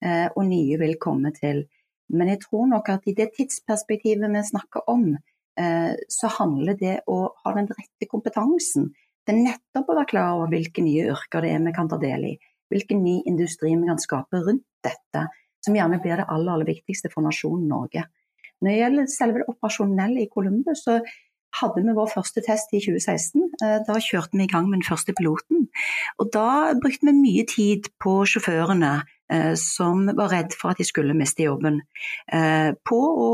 eh, 0.04 0.28
og 0.34 0.46
nye 0.50 0.80
vil 0.82 0.98
komme 1.02 1.32
til. 1.36 1.66
Men 2.14 2.30
jeg 2.34 2.44
tror 2.46 2.68
nok 2.70 2.90
at 2.94 3.08
i 3.10 3.16
det 3.18 3.32
tidsperspektivet 3.38 4.30
vi 4.32 4.44
snakker 4.50 4.86
om, 4.92 5.18
eh, 5.58 5.94
så 6.10 6.30
handler 6.40 6.78
det 6.78 7.00
å 7.08 7.30
ha 7.44 7.54
den 7.54 7.68
rette 7.68 8.10
kompetansen 8.10 8.94
Det 9.26 9.34
er 9.34 9.42
nettopp 9.42 9.88
å 9.90 9.96
være 9.96 10.06
klar 10.06 10.36
over 10.36 10.52
hvilke 10.54 10.84
nye 10.86 11.08
yrker 11.10 11.42
det 11.42 11.50
er 11.50 11.60
vi 11.66 11.72
kan 11.74 11.88
ta 11.90 11.98
del 11.98 12.26
i. 12.26 12.40
Hvilken 12.70 13.02
ny 13.02 13.24
industri 13.26 13.72
vi 13.74 13.88
kan 13.88 13.98
skape 13.98 14.38
rundt 14.38 14.62
dette, 14.84 15.24
som 15.66 15.74
gjerne 15.74 15.98
blir 15.98 16.18
det 16.18 16.28
aller, 16.30 16.52
aller 16.54 16.66
viktigste 16.66 17.10
for 17.10 17.26
nasjonen 17.26 17.68
Norge. 17.68 18.04
Når 18.62 18.70
det 18.70 18.78
gjelder 18.78 19.08
selve 19.10 19.42
det 19.42 19.48
operasjonelle 19.50 20.22
i 20.22 20.30
Columbus, 20.30 20.84
så 20.86 21.00
hadde 21.60 21.84
vi 21.86 21.96
vår 21.96 22.12
første 22.14 22.44
test 22.46 22.74
i 22.76 22.82
2016. 22.84 23.50
Eh, 23.64 23.78
da 23.88 23.98
kjørte 24.02 24.38
vi 24.38 24.46
i 24.46 24.52
gang 24.52 24.70
med 24.70 24.82
den 24.82 24.88
første 24.88 25.16
piloten. 25.18 25.68
Og 26.20 26.32
da 26.36 26.76
brukte 26.82 27.08
vi 27.08 27.16
mye 27.18 27.46
tid 27.50 27.92
på 28.04 28.22
sjåførene 28.30 28.98
som 29.58 30.06
var 30.18 30.30
redd 30.30 30.54
for 30.54 30.74
at 30.74 30.80
de 30.82 30.86
skulle 30.86 31.16
miste 31.18 31.46
jobben, 31.46 31.80
eh, 32.32 32.72
på 32.86 33.00
å 33.00 33.32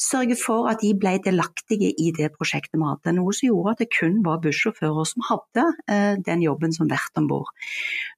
sørge 0.00 0.36
for 0.36 0.68
at 0.68 0.82
de 0.82 0.92
ble 0.98 1.14
delaktige 1.24 1.92
i 1.96 2.10
det 2.12 2.32
prosjektet 2.36 2.76
vi 2.76 2.84
hadde. 2.84 3.14
Noe 3.16 3.32
som 3.32 3.48
gjorde 3.48 3.72
at 3.72 3.82
det 3.84 3.90
kun 3.94 4.20
var 4.26 4.42
bussjåfører 4.44 5.08
som 5.08 5.24
hadde 5.30 5.66
den 6.26 6.42
jobben 6.44 6.72
som 6.74 6.90
vert 6.90 7.16
om 7.16 7.28
bord. 7.30 7.48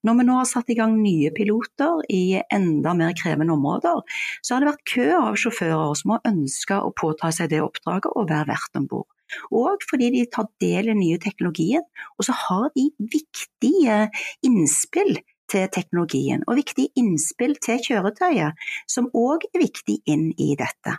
Når 0.04 0.18
vi 0.18 0.26
nå 0.26 0.38
har 0.40 0.48
satt 0.50 0.70
i 0.70 0.78
gang 0.78 0.96
nye 1.02 1.30
piloter 1.34 2.02
i 2.10 2.40
enda 2.52 2.94
mer 2.98 3.14
krevende 3.18 3.54
områder, 3.54 4.02
så 4.42 4.54
har 4.54 4.64
det 4.64 4.72
vært 4.72 4.88
kø 4.90 5.08
av 5.20 5.38
sjåfører 5.40 5.96
som 6.00 6.16
har 6.16 6.26
ønska 6.30 6.80
å 6.82 6.94
påta 6.96 7.30
seg 7.34 7.52
det 7.54 7.62
oppdraget 7.64 8.12
og 8.14 8.30
være 8.30 8.50
vert 8.52 8.80
om 8.80 8.88
bord. 8.90 9.10
Og 9.54 9.82
fordi 9.88 10.10
de 10.14 10.24
tar 10.30 10.48
del 10.62 10.88
i 10.88 10.92
den 10.92 11.00
nye 11.00 11.20
teknologien, 11.22 11.84
og 12.18 12.26
så 12.26 12.34
har 12.44 12.68
de 12.76 12.88
viktige 12.98 14.08
innspill 14.46 15.16
til 15.50 15.66
teknologien, 15.72 16.44
og 16.48 16.58
viktige 16.60 16.92
innspill 17.00 17.56
til 17.62 17.80
kjøretøyet, 17.84 18.60
som 18.90 19.10
òg 19.14 19.46
er 19.52 19.64
viktig 19.64 20.00
inn 20.10 20.30
i 20.40 20.54
dette. 20.58 20.96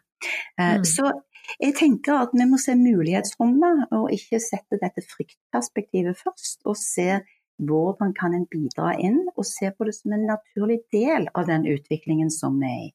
Eh, 0.60 0.78
mm. 0.80 0.86
Så 0.88 1.12
jeg 1.60 1.76
tenker 1.78 2.26
at 2.26 2.34
vi 2.34 2.48
må 2.50 2.60
se 2.62 2.76
mulighetsrommet, 2.80 3.88
og 3.96 4.12
ikke 4.16 4.42
sette 4.44 4.80
dette 4.82 5.06
fryktperspektivet 5.06 6.18
først. 6.20 6.62
Og 6.66 6.78
se 6.80 7.22
hvordan 7.64 8.14
kan 8.18 8.36
en 8.36 8.48
bidra 8.52 8.96
inn, 9.00 9.22
og 9.36 9.46
se 9.48 9.72
på 9.72 9.88
det 9.88 9.96
som 9.98 10.16
en 10.16 10.28
naturlig 10.28 10.82
del 10.94 11.30
av 11.34 11.48
den 11.50 11.68
utviklingen 11.72 12.32
som 12.34 12.60
vi 12.60 12.72
er 12.72 12.86
i. 12.90 12.94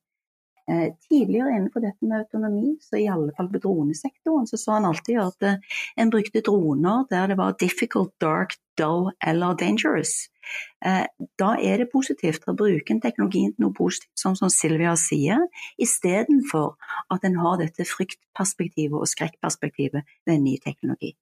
Eh, 0.70 0.92
tidligere 1.08 1.50
innenfor 1.50 1.80
dette 1.80 2.06
med 2.06 2.18
autonomi, 2.18 2.76
så 2.80 2.96
i 2.96 3.08
alle 3.10 3.32
fall 3.34 3.48
på 3.50 3.58
dronesektoren, 3.58 4.46
så 4.46 4.58
sa 4.60 4.76
han 4.76 4.84
alltid 4.86 5.16
at 5.18 5.42
eh, 5.42 5.78
en 5.98 6.12
brukte 6.12 6.42
droner 6.46 7.08
der 7.10 7.32
det 7.32 7.36
var 7.40 7.56
difficult, 7.58 8.12
dark, 8.22 8.54
dull 8.78 9.08
eller 9.26 9.56
dangerous. 9.58 10.28
Eh, 10.86 11.08
da 11.42 11.48
er 11.58 11.82
det 11.82 11.88
positivt 11.90 12.46
å 12.46 12.54
bruke 12.54 12.94
en 12.94 13.02
teknologi 13.02 13.42
til 13.48 13.64
noe 13.64 13.74
positivt, 13.74 14.14
sånn 14.22 14.38
som 14.38 14.52
Silvia 14.52 14.94
sier, 15.00 15.42
istedenfor 15.82 16.76
at 17.10 17.26
en 17.26 17.40
har 17.42 17.58
dette 17.58 17.88
fryktperspektivet 17.90 18.94
og 18.94 19.10
skrekkperspektivet 19.10 20.06
ved 20.06 20.36
en 20.36 20.46
ny 20.46 20.54
teknologi. 20.62 21.16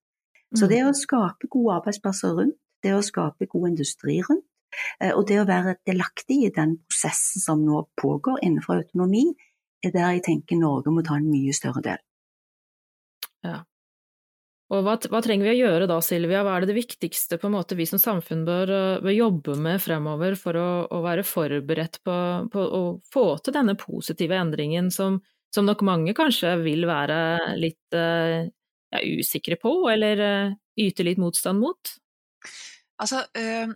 Så 0.52 0.66
mm. 0.66 0.72
det 0.74 0.84
å 0.84 0.96
skape 0.98 1.48
gode 1.48 1.80
arbeidsplasser 1.80 2.36
rundt, 2.36 2.60
det 2.84 2.92
å 2.92 3.00
skape 3.06 3.48
god 3.48 3.70
industri 3.72 4.20
rundt, 4.28 4.44
og 5.14 5.22
det 5.28 5.38
å 5.40 5.46
være 5.48 5.78
delaktig 5.88 6.42
i 6.46 6.52
den 6.54 6.76
prosessen 6.88 7.42
som 7.42 7.64
nå 7.66 7.86
pågår 8.00 8.42
innenfor 8.44 8.82
autonomi, 8.82 9.24
er 9.84 9.94
der 9.94 10.16
jeg 10.16 10.26
tenker 10.26 10.58
Norge 10.58 10.92
må 10.92 11.04
ta 11.06 11.18
en 11.18 11.30
mye 11.30 11.54
større 11.56 11.82
del. 11.84 12.00
Ja. 13.46 13.58
Og 14.68 14.82
hva, 14.84 14.98
hva, 15.08 15.20
trenger 15.24 15.48
vi 15.48 15.54
å 15.54 15.60
gjøre 15.62 15.86
da, 15.88 15.96
Silvia? 16.04 16.42
Hva 16.44 16.58
er 16.58 16.64
det, 16.64 16.74
det 16.74 16.82
viktigste 16.82 17.38
på 17.40 17.48
en 17.48 17.54
måte 17.54 17.76
vi 17.78 17.86
som 17.88 18.00
samfunn 18.00 18.44
bør, 18.44 18.72
eh, 18.74 19.00
bør 19.04 19.14
jobbe 19.14 19.56
med 19.64 19.80
fremover 19.80 20.36
for 20.36 20.58
å, 20.60 20.68
å 20.92 21.00
være 21.06 21.24
forberedt 21.24 22.02
på, 22.04 22.16
på, 22.52 22.66
å 22.76 22.82
få 23.08 23.26
til 23.40 23.56
denne 23.56 23.78
positive 23.80 24.36
endringen 24.36 24.92
som, 24.92 25.22
som 25.54 25.64
nok 25.64 25.84
mange 25.88 26.12
kanskje 26.16 26.52
vil 26.60 26.84
være 26.88 27.20
litt 27.56 27.96
uh, 27.96 28.44
ja, 28.92 29.00
usikre 29.00 29.56
på, 29.60 29.72
eller 29.88 30.20
yte 30.78 31.06
litt 31.06 31.22
motstand 31.22 31.64
mot? 31.64 31.96
Altså, 33.00 33.24
Eh, 33.38 33.72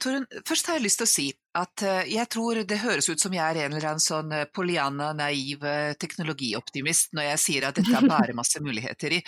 Torunn, 0.00 0.24
først 0.48 0.68
har 0.68 0.78
jeg 0.78 0.86
lyst 0.86 1.00
til 1.02 1.06
å 1.06 1.12
si 1.12 1.26
at 1.60 1.84
eh, 1.84 2.14
jeg 2.14 2.30
tror 2.32 2.62
det 2.64 2.80
høres 2.80 3.10
ut 3.10 3.20
som 3.20 3.34
jeg 3.36 3.44
er 3.44 3.66
en 3.66 3.76
eller 3.76 3.90
annen 3.90 4.02
sånn 4.02 4.32
eh, 4.32 4.46
Poliana, 4.48 5.12
naiv 5.16 5.66
teknologioptimist 6.00 7.12
når 7.14 7.30
jeg 7.32 7.42
sier 7.42 7.68
at 7.68 7.78
dette 7.78 7.92
er 7.94 8.08
bare 8.08 8.36
masse 8.36 8.62
muligheter 8.64 9.18
i. 9.18 9.22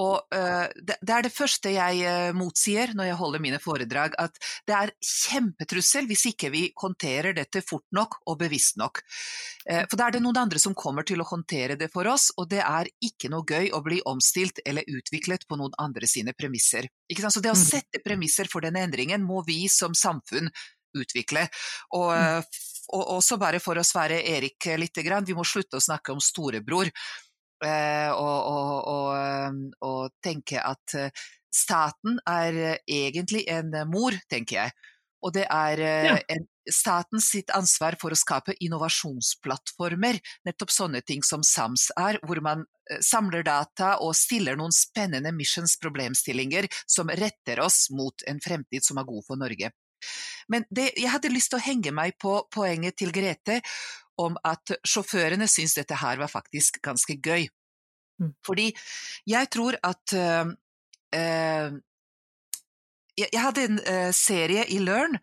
Og 0.00 0.32
uh, 0.32 0.66
det, 0.76 0.96
det, 1.02 1.12
er 1.14 1.26
det 1.26 1.32
første 1.34 1.72
jeg 1.74 2.00
uh, 2.06 2.30
motsier 2.36 2.94
når 2.96 3.10
jeg 3.10 3.18
holder 3.20 3.44
mine 3.44 3.60
foredrag, 3.62 4.16
at 4.22 4.38
det 4.68 4.76
er 4.76 4.94
kjempetrussel 5.04 6.08
hvis 6.10 6.26
ikke 6.32 6.52
vi 6.54 6.64
håndterer 6.80 7.36
dette 7.36 7.62
fort 7.66 7.86
nok 7.96 8.20
og 8.24 8.38
bevisst 8.40 8.80
nok. 8.80 9.02
Uh, 9.68 9.84
for 9.84 9.98
da 10.00 10.08
er 10.08 10.16
det 10.16 10.24
noen 10.24 10.40
andre 10.44 10.62
som 10.62 10.76
kommer 10.78 11.06
til 11.06 11.20
å 11.20 11.28
håndtere 11.28 11.76
det 11.80 11.90
for 11.92 12.08
oss, 12.10 12.30
og 12.40 12.48
det 12.52 12.62
er 12.64 12.90
ikke 13.04 13.32
noe 13.32 13.44
gøy 13.46 13.70
å 13.76 13.82
bli 13.84 14.00
omstilt 14.08 14.62
eller 14.64 14.88
utviklet 14.88 15.46
på 15.48 15.60
noen 15.60 15.76
andre 15.82 16.08
sine 16.10 16.34
premisser. 16.36 16.88
Så 17.10 17.42
det 17.42 17.52
å 17.52 17.58
mm. 17.58 17.62
sette 17.62 18.02
premisser 18.04 18.48
for 18.50 18.64
denne 18.64 18.82
endringen 18.86 19.24
må 19.26 19.44
vi 19.46 19.64
som 19.68 19.94
samfunn 19.96 20.48
utvikle. 20.96 21.44
Og, 21.98 22.12
uh, 22.14 22.62
og 22.96 23.16
også 23.20 23.36
bare 23.38 23.60
for 23.62 23.78
å 23.78 23.86
svare 23.86 24.22
Erik 24.26 24.66
litt, 24.80 24.96
vi 24.98 25.36
må 25.36 25.44
slutte 25.46 25.78
å 25.78 25.84
snakke 25.84 26.14
om 26.14 26.22
storebror. 26.22 26.90
Eh, 27.60 28.10
og, 28.16 28.38
og, 28.48 28.70
og, 28.88 29.08
eh, 29.18 29.58
og, 29.84 30.14
tenke 30.24 30.62
at 30.64 30.94
eh, 30.96 31.26
staten 31.52 32.16
er 32.28 32.80
egentlig 32.88 33.44
en 33.52 33.74
mor, 33.90 34.16
tenker 34.30 34.62
jeg. 34.62 34.74
Og 35.20 35.34
det 35.36 35.44
er 35.52 35.82
ja. 36.06 36.14
en, 36.32 36.46
statens 36.70 37.26
sitt 37.32 37.50
ansvar 37.52 37.96
for 38.00 38.14
å 38.14 38.16
skape 38.16 38.54
innovasjonsplattformer, 38.62 40.20
nettopp 40.46 40.72
sånne 40.72 41.00
ting 41.04 41.24
som 41.26 41.42
SAMS 41.44 41.88
er, 41.98 42.20
hvor 42.24 42.40
man 42.44 42.62
samler 43.04 43.42
data 43.44 43.96
og 44.04 44.14
stiller 44.16 44.56
noen 44.56 44.72
spennende 44.72 45.32
missions-problemstillinger 45.34 46.70
som 46.86 47.10
retter 47.10 47.60
oss 47.64 47.88
mot 47.92 48.24
en 48.30 48.40
fremtid 48.44 48.86
som 48.86 49.02
er 49.02 49.08
god 49.10 49.26
for 49.26 49.40
Norge. 49.40 49.72
Men 50.48 50.64
det, 50.70 50.92
jeg 50.96 51.12
hadde 51.12 51.32
lyst 51.32 51.52
til 51.52 51.60
å 51.60 51.64
henge 51.64 51.92
meg 51.94 52.16
på 52.22 52.38
poenget 52.54 52.96
til 53.02 53.12
Grete 53.14 53.60
om 54.20 54.36
at 54.46 54.74
sjåførene 54.86 55.48
syntes 55.50 55.78
dette 55.78 55.98
her 56.00 56.20
var 56.20 56.32
faktisk 56.32 56.80
ganske 56.84 57.16
gøy. 57.20 57.48
Mm. 58.20 58.34
Fordi 58.44 58.68
jeg 59.28 59.48
tror 59.52 59.78
at 59.86 60.16
uh, 60.16 60.50
uh, 61.16 61.78
jeg 63.20 63.40
hadde 63.42 63.64
en 63.68 63.80
uh, 63.80 64.10
serie 64.16 64.66
i 64.72 64.82
Learn 64.82 65.18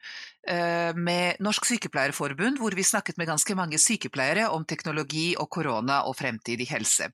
med 0.96 1.42
Norsk 1.44 1.66
Sykepleierforbund 1.68 2.62
hvor 2.62 2.72
vi 2.72 2.86
snakket 2.88 3.18
med 3.20 3.28
ganske 3.28 3.52
mange 3.60 3.76
sykepleiere 3.84 4.46
om 4.56 4.64
teknologi 4.64 5.34
og 5.36 5.50
korona 5.52 5.98
og 6.08 6.16
fremtidig 6.16 6.70
helse. 6.70 7.10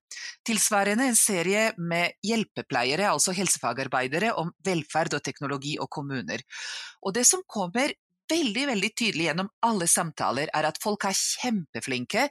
Tilsvarende 0.46 1.08
en 1.10 1.18
serie 1.18 1.64
med 1.82 2.14
hjelpepleiere, 2.22 3.08
altså 3.10 3.34
helsefagarbeidere, 3.34 4.36
om 4.38 4.52
velferd 4.62 5.18
og 5.18 5.26
teknologi 5.26 5.80
og 5.82 5.90
kommuner. 5.90 6.46
Og 7.02 7.18
det 7.18 7.26
som 7.26 7.42
kommer 7.50 7.96
veldig 8.32 8.66
veldig 8.70 8.90
tydelig 8.96 9.28
gjennom 9.30 9.50
alle 9.66 9.88
samtaler, 9.90 10.50
er 10.56 10.68
at 10.70 10.80
folk 10.84 11.06
er 11.10 11.18
kjempeflinke, 11.18 12.28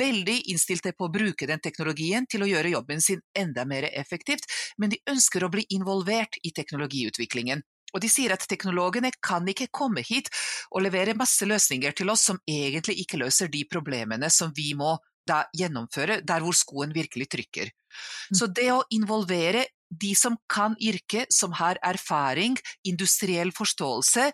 veldig 0.00 0.36
innstilte 0.52 0.92
på 0.96 1.08
å 1.08 1.12
bruke 1.14 1.48
den 1.48 1.62
teknologien 1.64 2.26
til 2.30 2.44
å 2.44 2.50
gjøre 2.50 2.74
jobben 2.74 3.02
sin 3.04 3.22
enda 3.38 3.64
mer 3.68 3.88
effektivt, 3.92 4.48
men 4.78 4.92
de 4.94 5.02
ønsker 5.10 5.44
å 5.44 5.52
bli 5.52 5.66
involvert 5.74 6.40
i 6.42 6.52
teknologiutviklingen. 6.56 7.62
Og 7.94 8.02
de 8.04 8.10
sier 8.12 8.34
at 8.34 8.44
teknologene 8.48 9.10
kan 9.24 9.46
ikke 9.48 9.70
komme 9.72 10.02
hit 10.04 10.28
og 10.68 10.82
levere 10.84 11.16
masse 11.16 11.46
løsninger 11.48 11.94
til 11.96 12.12
oss 12.12 12.26
som 12.28 12.40
egentlig 12.44 12.98
ikke 13.04 13.20
løser 13.22 13.48
de 13.48 13.64
problemene 13.70 14.28
som 14.32 14.52
vi 14.56 14.74
må 14.76 14.98
da 15.28 15.42
gjennomføre 15.56 16.20
der 16.24 16.44
hvor 16.44 16.56
skoen 16.56 16.92
virkelig 16.96 17.28
trykker. 17.32 17.72
Mm. 17.72 18.36
Så 18.36 18.48
det 18.52 18.68
å 18.72 18.84
involvere 18.94 19.66
de 19.88 20.12
som 20.16 20.36
kan 20.52 20.74
yrket, 20.84 21.32
som 21.32 21.54
har 21.56 21.80
erfaring, 21.84 22.58
industriell 22.88 23.52
forståelse, 23.56 24.28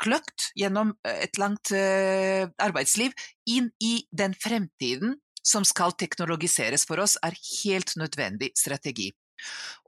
kløkt 0.00 0.50
gjennom 0.58 0.94
eh, 1.06 1.24
et 1.26 1.40
langt 1.40 1.72
eh, 1.76 2.46
arbeidsliv 2.62 3.14
inn 3.50 3.70
i 3.82 4.00
den 4.10 4.34
fremtiden 4.38 5.16
som 5.46 5.64
skal 5.64 5.94
teknologiseres 5.96 6.84
for 6.88 7.00
oss, 7.00 7.16
er 7.24 7.36
helt 7.62 7.94
nødvendig 7.96 8.52
strategi. 8.58 9.10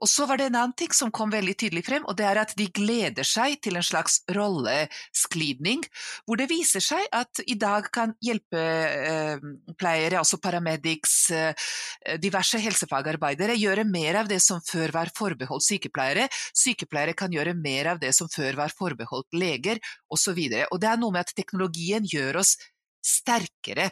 Og 0.03 0.09
så 0.09 0.25
var 0.27 0.39
det 0.39 0.49
en 0.49 0.57
annen 0.59 0.75
ting 0.75 0.91
som 0.95 1.11
kom 1.15 1.31
veldig 1.31 1.53
tydelig 1.59 1.85
frem, 1.87 2.03
og 2.09 2.17
det 2.19 2.25
er 2.27 2.39
at 2.41 2.53
de 2.59 2.65
gleder 2.75 3.27
seg 3.27 3.55
til 3.63 3.77
en 3.79 3.85
slags 3.85 4.19
rollesklidning, 4.35 5.85
hvor 6.27 6.39
det 6.39 6.49
viser 6.51 6.83
seg 6.83 7.05
at 7.15 7.39
i 7.47 7.55
dag 7.59 7.87
kan 7.93 8.15
hjelpepleiere, 8.23 10.19
altså 10.19 10.41
paramedics, 10.43 11.15
eh, 11.31 11.71
diverse 12.19 12.59
helsefagarbeidere, 12.59 13.55
gjøre 13.59 13.87
mer 13.87 14.23
av 14.23 14.31
det 14.31 14.41
som 14.43 14.61
før 14.65 14.95
var 14.97 15.13
forbeholdt 15.15 15.67
sykepleiere. 15.69 16.27
Sykepleiere 16.51 17.15
kan 17.17 17.31
gjøre 17.31 17.55
mer 17.55 17.93
av 17.93 18.03
det 18.03 18.11
som 18.17 18.31
før 18.31 18.59
var 18.59 18.75
forbeholdt 18.75 19.37
leger, 19.39 19.79
osv. 20.11 20.35
Og, 20.35 20.59
og 20.67 20.81
det 20.83 20.89
er 20.91 20.99
noe 20.99 21.15
med 21.15 21.23
at 21.23 21.35
teknologien 21.37 22.07
gjør 22.09 22.41
oss 22.43 22.57
sterkere. 23.03 23.91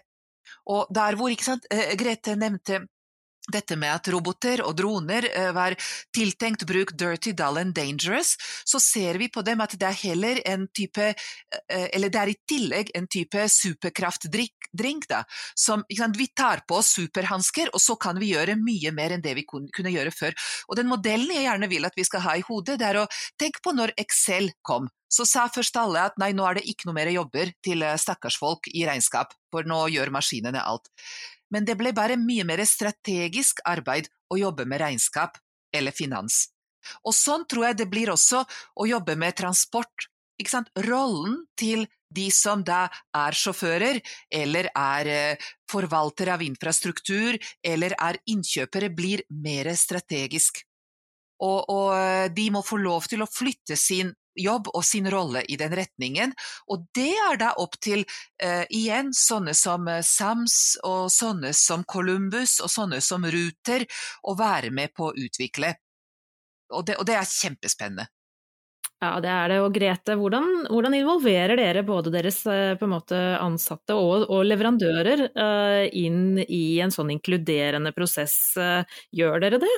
Og 0.72 0.92
der 0.94 1.16
hvor, 1.16 1.32
ikke 1.32 1.48
sant, 1.54 1.68
eh, 1.72 1.96
Grete 2.00 2.36
nevnte 2.36 2.84
dette 3.50 3.76
med 3.80 3.90
at 3.90 4.10
roboter 4.14 4.62
og 4.66 4.76
droner 4.78 5.26
eh, 5.32 5.50
var 5.56 5.74
tiltenkt 6.14 6.66
bruk 6.70 6.94
dirty, 6.98 7.34
dull 7.38 7.58
and 7.58 7.74
dangerous, 7.74 8.36
så 8.66 8.80
ser 8.80 9.18
vi 9.22 9.32
på 9.34 9.42
dem 9.46 9.64
at 9.64 9.74
det 9.80 9.88
er 9.88 10.00
heller 10.04 10.42
en 10.46 10.68
type 10.70 11.08
eh, 11.10 11.88
Eller 11.92 12.14
det 12.14 12.22
er 12.22 12.32
i 12.32 12.38
tillegg 12.48 12.92
en 12.98 13.08
type 13.10 13.48
superkraftdrink, 13.50 15.08
da. 15.10 15.24
Som 15.58 15.86
sant, 15.98 16.18
Vi 16.18 16.28
tar 16.38 16.64
på 16.68 16.78
oss 16.78 16.94
superhansker, 16.94 17.74
og 17.74 17.82
så 17.82 17.96
kan 17.96 18.20
vi 18.22 18.34
gjøre 18.36 18.60
mye 18.60 18.94
mer 18.94 19.16
enn 19.16 19.26
det 19.26 19.34
vi 19.40 19.46
kunne 19.48 19.94
gjøre 19.94 20.14
før. 20.14 20.38
Og 20.70 20.78
den 20.78 20.90
modellen 20.92 21.34
jeg 21.34 21.48
gjerne 21.48 21.70
vil 21.72 21.86
at 21.88 21.98
vi 21.98 22.06
skal 22.06 22.26
ha 22.28 22.38
i 22.38 22.46
hodet, 22.46 22.78
det 22.80 22.88
er 22.92 23.02
å 23.02 23.10
tenke 23.40 23.64
på 23.64 23.74
når 23.74 23.96
Excel 24.00 24.52
kom. 24.62 24.90
Så 25.12 25.26
sa 25.28 25.50
først 25.52 25.76
alle 25.76 26.06
at 26.08 26.18
nei, 26.22 26.32
nå 26.32 26.46
er 26.48 26.60
det 26.60 26.68
ikke 26.70 26.88
noe 26.88 26.96
mer 26.96 27.10
jobber 27.12 27.52
til 27.66 27.84
stakkars 28.00 28.38
folk 28.40 28.70
i 28.72 28.86
regnskap, 28.88 29.34
for 29.52 29.68
nå 29.68 29.88
gjør 29.92 30.14
maskinene 30.14 30.62
alt 30.64 30.88
men 31.52 31.68
det 31.68 31.78
ble 31.80 31.94
bare 31.96 32.20
mye 32.20 32.46
mer 32.48 32.64
strategisk 32.68 33.62
arbeid 33.68 34.10
å 34.32 34.40
jobbe 34.40 34.66
med 34.66 34.82
regnskap 34.82 35.38
eller 35.76 35.96
finans. 35.96 36.48
Og 37.06 37.14
sånn 37.16 37.46
tror 37.50 37.70
jeg 37.70 37.82
det 37.82 37.90
blir 37.92 38.12
også 38.14 38.44
å 38.76 38.88
jobbe 38.90 39.16
med 39.20 39.38
transport. 39.38 40.08
Rollen 40.82 41.44
til 41.60 41.86
de 42.10 42.26
som 42.34 42.64
da 42.66 42.88
er 43.14 43.36
sjåfører, 43.38 44.00
eller 44.34 44.72
er 44.74 45.38
forvalter 45.70 46.32
av 46.34 46.42
infrastruktur, 46.42 47.38
eller 47.62 47.94
er 47.94 48.18
innkjøpere, 48.26 48.90
blir 48.90 49.22
mer 49.30 49.70
strategisk. 49.78 50.64
Og, 51.42 51.70
og, 51.70 51.94
eh, 51.98 52.28
de 52.34 52.50
må 52.54 52.62
få 52.66 52.78
lov 52.82 53.08
til 53.10 53.22
å 53.24 53.30
flytte 53.30 53.78
sin 53.78 54.12
jobb 54.40 54.70
og 54.74 54.86
sin 54.86 55.10
rolle 55.12 55.44
i 55.48 55.58
den 55.60 55.76
retningen. 55.76 56.36
Og 56.72 56.88
det 56.96 57.12
er 57.30 57.42
da 57.42 57.52
opp 57.62 57.78
til 57.84 58.06
uh, 58.06 58.64
igjen 58.70 59.12
sånne 59.16 59.56
som 59.58 59.90
Sams 60.06 60.78
og 60.88 61.12
sånne 61.14 61.54
som 61.58 61.84
Columbus 61.84 62.60
og 62.64 62.72
sånne 62.72 63.02
som 63.04 63.26
Ruter 63.26 63.88
å 64.24 64.36
være 64.38 64.72
med 64.72 64.96
på 64.96 65.10
å 65.10 65.16
utvikle. 65.16 65.76
Og 66.72 66.88
det, 66.88 66.98
og 67.02 67.08
det 67.08 67.20
er 67.20 67.28
kjempespennende. 67.28 68.08
Ja, 69.02 69.16
det 69.18 69.32
er 69.34 69.50
det. 69.50 69.58
Og 69.66 69.74
Grete, 69.74 70.14
hvordan, 70.18 70.68
hvordan 70.70 70.94
involverer 70.94 71.58
dere 71.58 71.82
både 71.86 72.12
deres 72.14 72.44
eh, 72.46 72.84
måte, 72.86 73.18
ansatte 73.42 73.96
og, 73.98 74.28
og 74.30 74.44
leverandører 74.46 75.24
uh, 75.34 75.86
inn 75.90 76.38
i 76.44 76.78
en 76.86 76.94
sånn 76.94 77.10
inkluderende 77.16 77.96
prosess? 77.98 78.36
Uh, 78.54 78.86
gjør 79.10 79.42
dere 79.42 79.62
det? 79.64 79.74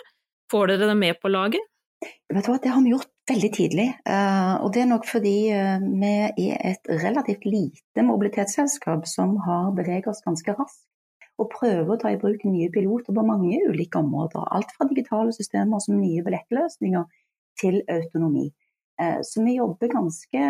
Får 0.51 0.73
dere 0.73 0.91
det 0.91 0.97
med 0.99 1.21
på 1.23 1.31
laget? 1.31 1.63
Vet 2.03 2.43
du 2.43 2.51
hva, 2.51 2.59
Det 2.59 2.73
har 2.75 2.83
vi 2.83 2.91
gjort 2.91 3.12
veldig 3.29 3.51
tidlig. 3.55 3.89
Uh, 4.07 4.61
og 4.63 4.73
det 4.75 4.83
er 4.83 4.89
nok 4.89 5.05
fordi 5.07 5.37
vi 5.49 6.47
er 6.49 6.63
et 6.73 6.89
relativt 7.03 7.45
lite 7.47 8.03
mobilitetsselskap 8.05 9.07
som 9.09 9.37
har 9.45 9.71
beveget 9.77 10.09
oss 10.11 10.23
ganske 10.25 10.55
raskt. 10.57 10.87
Og 11.41 11.49
prøver 11.49 11.89
å 11.89 11.97
ta 11.97 12.11
i 12.13 12.19
bruk 12.21 12.43
nye 12.45 12.69
piloter 12.69 13.15
på 13.15 13.25
mange 13.25 13.57
ulike 13.65 13.97
områder. 13.97 14.43
Alt 14.53 14.69
fra 14.75 14.85
digitale 14.89 15.33
systemer 15.33 15.81
som 15.81 15.97
nye 15.97 16.21
billettløsninger 16.25 17.07
til 17.61 17.81
autonomi. 17.89 18.51
Eh, 19.01 19.19
så 19.21 19.43
vi 19.43 19.57
jobber 19.57 19.87
ganske 19.87 20.43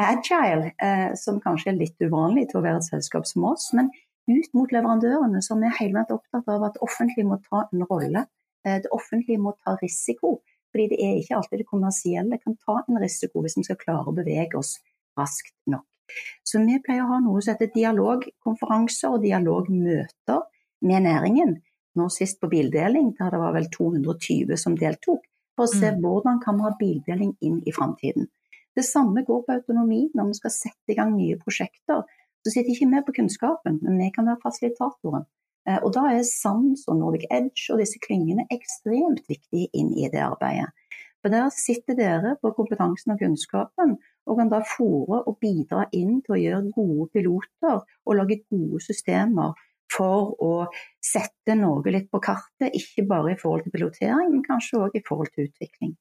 agile, 0.00 0.72
eh, 0.82 1.14
som 1.14 1.40
kanskje 1.40 1.72
er 1.72 1.80
litt 1.80 2.00
uvanlig 2.00 2.48
til 2.50 2.60
å 2.60 2.64
være 2.64 2.80
et 2.80 2.90
selskap 2.90 3.26
som 3.26 3.44
oss. 3.52 3.70
Men 3.72 3.90
ut 4.28 4.54
mot 4.54 4.72
leverandørene, 4.72 5.42
som 5.42 5.62
er 5.62 5.76
helt 5.78 6.10
opptatt 6.10 6.48
av 6.48 6.64
at 6.70 6.80
offentlig 6.82 7.26
må 7.26 7.40
ta 7.50 7.66
en 7.72 7.86
rolle. 7.90 8.26
Eh, 8.64 8.80
det 8.82 8.92
offentlige 8.92 9.40
må 9.40 9.54
ta 9.64 9.76
risiko. 9.82 10.40
Fordi 10.76 10.90
det 10.92 10.96
er 11.00 11.14
ikke 11.16 11.36
alltid 11.38 11.62
det 11.62 11.70
kommersielle 11.70 12.36
kan 12.36 12.56
ta 12.60 12.82
en 12.82 12.98
risiko 13.00 13.40
hvis 13.40 13.54
vi 13.56 13.62
skal 13.64 13.78
klare 13.80 14.10
å 14.10 14.12
bevege 14.12 14.58
oss 14.58 14.74
raskt 15.16 15.54
nok. 15.72 15.86
Så 16.44 16.60
vi 16.60 16.76
pleier 16.84 17.06
å 17.06 17.14
ha 17.14 17.20
noe 17.24 17.40
som 17.40 17.54
heter 17.54 17.70
dialogkonferanser 17.72 19.14
og 19.16 19.24
dialogmøter 19.24 20.42
med 20.84 21.06
næringen. 21.08 21.54
Nå 21.96 22.10
sist 22.12 22.42
på 22.42 22.50
bildeling, 22.52 23.14
der 23.16 23.32
det 23.32 23.40
var 23.40 23.56
vel 23.56 23.70
220 23.72 24.60
som 24.60 24.76
deltok 24.76 25.24
for 25.56 25.64
å 25.64 25.72
se 25.72 25.94
mm. 25.94 26.04
hvordan 26.04 26.42
kan 26.44 26.58
vi 26.58 26.66
ha 26.66 26.74
bildeling 26.76 27.32
inn 27.40 27.62
i 27.64 27.72
framtiden. 27.72 28.28
Det 28.76 28.84
samme 28.84 29.24
går 29.24 29.46
på 29.46 29.56
autonomi 29.56 30.02
når 30.12 30.28
vi 30.28 30.38
skal 30.42 30.52
sette 30.52 30.92
i 30.92 30.98
gang 30.98 31.16
nye 31.16 31.40
prosjekter. 31.40 32.04
Så 32.44 32.52
sitter 32.52 32.74
ikke 32.74 32.90
vi 32.92 33.02
på 33.08 33.16
kunnskapen, 33.22 33.80
men 33.80 33.96
vi 33.96 34.10
kan 34.12 34.28
være 34.28 34.42
fasilitatoren. 34.44 35.24
Eh, 35.66 35.78
og 35.82 35.92
da 35.96 36.06
er 36.14 36.24
SAMS 36.26 36.86
og 36.90 37.00
Nordic 37.00 37.26
Edge 37.30 37.68
og 37.74 37.82
disse 37.82 38.00
klyngene 38.02 38.46
ekstremt 38.54 39.24
viktige 39.30 39.70
inn 39.74 39.92
i 39.96 40.08
det 40.12 40.22
arbeidet. 40.22 40.70
For 41.24 41.32
der 41.32 41.48
sitter 41.50 41.96
dere 41.98 42.36
på 42.38 42.52
kompetansen 42.54 43.16
og 43.16 43.22
kunnskapen 43.22 43.96
og 44.26 44.38
kan 44.38 44.50
da 44.50 44.60
fòre 44.66 45.24
og 45.26 45.38
bidra 45.42 45.86
inn 45.96 46.20
til 46.22 46.36
å 46.36 46.42
gjøre 46.42 46.74
gode 46.74 47.08
piloter 47.14 47.80
og 47.82 48.18
lage 48.18 48.42
gode 48.46 48.82
systemer 48.84 49.56
for 49.90 50.34
å 50.42 50.52
sette 51.02 51.54
Norge 51.58 51.92
litt 51.94 52.08
på 52.10 52.20
kartet, 52.22 52.74
ikke 52.74 53.06
bare 53.06 53.34
i 53.34 53.38
forhold 53.38 53.64
til 53.66 53.74
pilotering, 53.74 54.32
men 54.32 54.42
kanskje 54.46 54.80
òg 54.82 54.98
i 54.98 55.02
forhold 55.06 55.30
til 55.34 55.46
utvikling. 55.46 55.94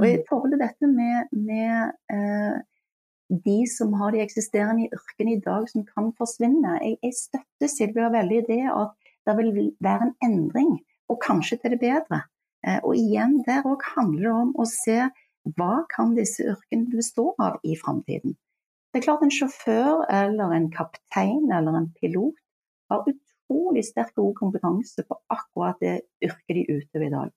Og 0.00 0.06
I 0.08 0.16
mm. 0.18 0.24
forhold 0.28 0.54
til 0.54 0.62
dette 0.62 0.90
med, 0.90 1.34
med 1.36 1.92
eh, 2.14 2.56
de 3.32 3.66
som 3.66 3.94
har 3.96 4.12
de 4.12 4.20
eksisterende 4.20 4.88
yrkene 4.92 5.36
i 5.36 5.40
dag 5.40 5.68
som 5.70 5.86
kan 5.88 6.10
forsvinne, 6.18 6.76
jeg, 6.84 6.98
jeg 7.02 7.16
støtter 7.16 7.70
Silvia 7.70 8.10
veldig 8.12 8.42
i 8.42 8.46
det 8.48 8.62
at 8.68 8.92
det 9.28 9.36
vil 9.38 9.70
være 9.80 10.08
en 10.08 10.14
endring, 10.26 10.72
og 11.08 11.20
kanskje 11.24 11.58
til 11.62 11.74
det 11.74 11.80
bedre. 11.80 12.22
Eh, 12.66 12.78
og 12.82 12.96
igjen, 12.98 13.40
der 13.46 13.64
òg 13.68 13.84
handler 13.94 14.28
det 14.28 14.38
om 14.44 14.54
å 14.60 14.66
se 14.68 14.98
hva 15.56 15.82
kan 15.90 16.12
disse 16.18 16.44
yrkene 16.44 16.90
bestå 16.92 17.32
av 17.42 17.58
i 17.66 17.76
framtiden. 17.78 18.36
Det 18.92 19.00
er 19.00 19.06
klart 19.06 19.22
En 19.24 19.32
sjåfør 19.32 20.04
eller 20.12 20.52
en 20.52 20.68
kaptein 20.70 21.48
eller 21.50 21.78
en 21.78 21.88
pilot 21.96 22.36
har 22.92 23.06
utrolig 23.08 23.86
sterk 23.86 24.12
god 24.14 24.34
kompetanse 24.36 25.04
på 25.08 25.16
akkurat 25.32 25.80
det 25.80 26.02
yrket 26.20 26.58
de 26.58 26.66
utøver 26.68 27.06
i 27.06 27.14
dag. 27.14 27.32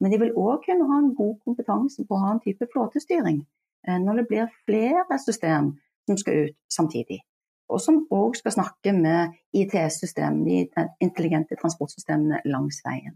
Men 0.00 0.14
de 0.14 0.20
vil 0.22 0.38
òg 0.38 0.62
kunne 0.66 0.86
ha 0.86 1.00
en 1.02 1.14
god 1.18 1.34
kompetanse 1.42 2.06
på 2.06 2.14
å 2.14 2.22
ha 2.22 2.30
en 2.36 2.44
type 2.44 2.68
flåtestyring 2.70 3.42
når 3.88 4.20
det 4.20 4.26
blir 4.30 4.50
flere 4.66 5.18
system 5.18 5.72
som 6.06 6.18
skal 6.18 6.46
ut 6.46 6.56
samtidig. 6.70 7.20
Og 7.72 7.80
som 7.80 8.02
òg 8.12 8.36
skal 8.36 8.54
snakke 8.54 8.92
med 8.96 9.32
ITS-systemene, 9.56 10.66
de 10.68 10.86
intelligente 11.00 11.56
transportsystemene 11.60 12.42
langs 12.44 12.82
veien. 12.84 13.14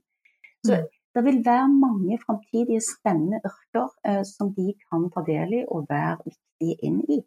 Så 0.64 0.78
mm. 0.78 0.86
det 1.14 1.24
vil 1.26 1.42
være 1.44 1.68
mange 1.72 2.18
framtidige 2.24 2.82
spennende 2.84 3.40
yrker 3.44 3.90
eh, 4.08 4.22
som 4.24 4.54
de 4.56 4.72
kan 4.88 5.10
ta 5.12 5.24
del 5.26 5.60
i 5.60 5.64
og 5.68 5.90
være 5.90 6.16
viktige 6.24 6.78
inn 6.88 7.02
i. 7.18 7.20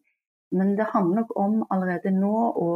Men 0.52 0.74
det 0.78 0.90
handler 0.94 1.22
nok 1.22 1.36
om 1.38 1.62
allerede 1.70 2.12
nå 2.16 2.36
å 2.58 2.70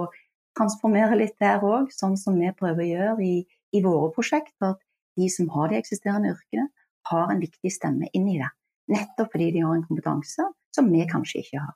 transformere 0.57 1.17
litt 1.17 1.39
der 1.41 1.63
òg, 1.65 1.89
sånn 1.89 2.17
som 2.19 2.37
vi 2.37 2.51
prøver 2.53 2.83
å 2.83 2.89
gjøre 2.91 3.25
i, 3.25 3.35
i 3.73 3.81
våre 3.81 4.11
prosjekter. 4.13 4.75
At 4.75 4.83
de 5.17 5.29
som 5.33 5.49
har 5.55 5.71
de 5.71 5.79
eksisterende 5.81 6.35
yrkene, 6.35 6.69
har 7.09 7.31
en 7.31 7.41
viktig 7.41 7.71
stemme 7.73 8.07
inn 8.15 8.29
i 8.31 8.37
det. 8.39 8.49
Nettopp 8.91 9.31
fordi 9.31 9.51
de 9.55 9.63
har 9.63 9.77
en 9.77 9.87
kompetanse 9.87 10.49
som 10.75 10.91
vi 10.91 11.05
kanskje 11.09 11.43
ikke 11.43 11.61
har. 11.63 11.73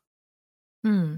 Mm. 0.87 1.17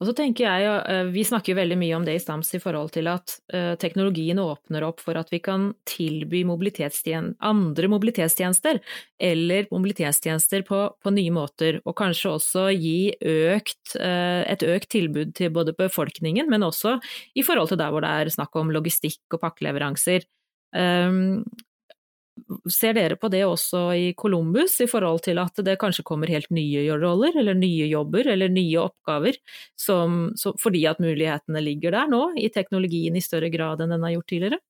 Og 0.00 0.08
så 0.08 0.14
tenker 0.16 0.46
jeg, 0.46 0.68
eh, 0.88 1.10
Vi 1.12 1.24
snakker 1.28 1.52
jo 1.52 1.60
veldig 1.60 1.76
mye 1.76 1.96
om 1.98 2.04
det 2.06 2.14
i 2.16 2.22
Stams 2.22 2.54
i 2.56 2.60
forhold 2.62 2.90
til 2.92 3.06
at 3.12 3.36
eh, 3.52 3.74
teknologien 3.76 4.38
åpner 4.40 4.86
opp 4.86 5.00
for 5.04 5.18
at 5.20 5.28
vi 5.28 5.42
kan 5.44 5.74
tilby 5.84 6.40
mobilitetstjen 6.48 7.34
andre 7.44 7.90
mobilitetstjenester, 7.92 8.80
eller 9.20 9.68
mobilitetstjenester 9.70 10.64
på, 10.64 10.80
på, 10.96 11.12
nye 11.12 11.30
måter, 11.30 11.82
og 11.84 11.98
kanskje 12.00 12.32
også 12.32 12.66
gi 12.72 13.12
økt, 13.20 13.96
eh, 14.00 14.40
et 14.48 14.64
økt 14.64 14.88
tilbud 14.88 15.34
til 15.36 15.52
både 15.52 15.76
befolkningen, 15.76 16.48
men 16.48 16.64
også 16.64 16.96
i 17.36 17.44
forhold 17.44 17.68
til 17.68 17.80
der 17.82 17.92
hvor 17.92 18.00
det 18.00 18.08
er 18.08 18.32
snakk 18.32 18.56
om 18.56 18.72
logistikk 18.72 19.36
og 19.36 19.44
pakkeleveranser. 19.44 20.24
Um, 20.72 21.44
Ser 22.70 22.96
dere 22.96 23.16
på 23.20 23.30
det 23.32 23.42
også 23.46 23.82
i 23.96 24.08
Columbus, 24.18 24.78
i 24.84 24.88
forhold 24.90 25.22
til 25.26 25.40
at 25.42 25.60
det 25.66 25.78
kanskje 25.80 26.06
kommer 26.06 26.30
helt 26.32 26.50
nye 26.54 26.84
roller, 27.00 27.36
eller 27.40 27.58
nye 27.58 27.88
jobber, 27.90 28.32
eller 28.34 28.52
nye 28.52 28.80
oppgaver, 28.82 29.38
som, 29.78 30.30
som, 30.40 30.56
fordi 30.60 30.86
at 30.90 31.02
mulighetene 31.02 31.62
ligger 31.64 31.96
der 31.96 32.10
nå, 32.10 32.24
i 32.40 32.50
teknologien 32.54 33.16
i 33.16 33.24
større 33.24 33.52
grad 33.52 33.82
enn 33.84 33.94
den 33.94 34.06
har 34.06 34.16
gjort 34.18 34.30
tidligere? 34.32 34.60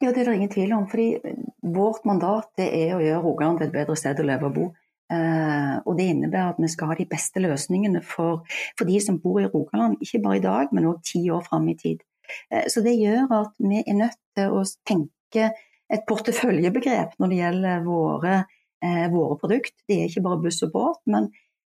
Ja, 0.00 0.10
det 0.10 0.22
er 0.22 0.30
det 0.30 0.34
ingen 0.36 0.52
tvil 0.52 0.72
om. 0.72 0.88
fordi 0.88 1.20
Vårt 1.62 2.04
mandat 2.08 2.52
det 2.58 2.66
er 2.72 2.96
å 2.96 3.02
gjøre 3.02 3.22
Rogaland 3.24 3.60
til 3.60 3.68
et 3.68 3.74
bedre 3.74 3.96
sted 3.98 4.20
å 4.22 4.26
leve 4.26 4.48
og 4.48 4.56
bo. 4.56 4.66
Uh, 5.06 5.78
og 5.86 5.96
Det 5.98 6.08
innebærer 6.10 6.54
at 6.54 6.58
vi 6.58 6.68
skal 6.70 6.90
ha 6.90 6.96
de 6.98 7.06
beste 7.06 7.42
løsningene 7.42 8.02
for, 8.02 8.42
for 8.78 8.88
de 8.88 8.98
som 9.02 9.20
bor 9.22 9.38
i 9.38 9.46
Rogaland, 9.46 10.00
ikke 10.02 10.22
bare 10.24 10.40
i 10.40 10.42
dag, 10.42 10.72
men 10.74 10.88
òg 10.90 11.04
ti 11.06 11.22
år 11.30 11.44
fram 11.46 11.68
i 11.70 11.76
tid. 11.78 12.02
Uh, 12.50 12.66
så 12.72 12.82
Det 12.82 12.96
gjør 12.98 13.30
at 13.38 13.52
vi 13.62 13.82
er 13.84 13.98
nødt 14.00 14.18
til 14.34 14.56
å 14.56 14.64
tenke 14.88 15.52
et 15.92 16.06
porteføljebegrep 16.08 17.16
når 17.20 17.32
det 17.32 17.40
gjelder 17.40 17.84
våre, 17.86 18.36
eh, 18.84 19.06
våre 19.12 19.36
produkt. 19.40 19.74
Det 19.88 20.00
er 20.00 20.08
ikke 20.10 20.24
bare 20.26 20.42
buss 20.42 20.62
og 20.66 20.72
båt, 20.72 21.02
men 21.06 21.30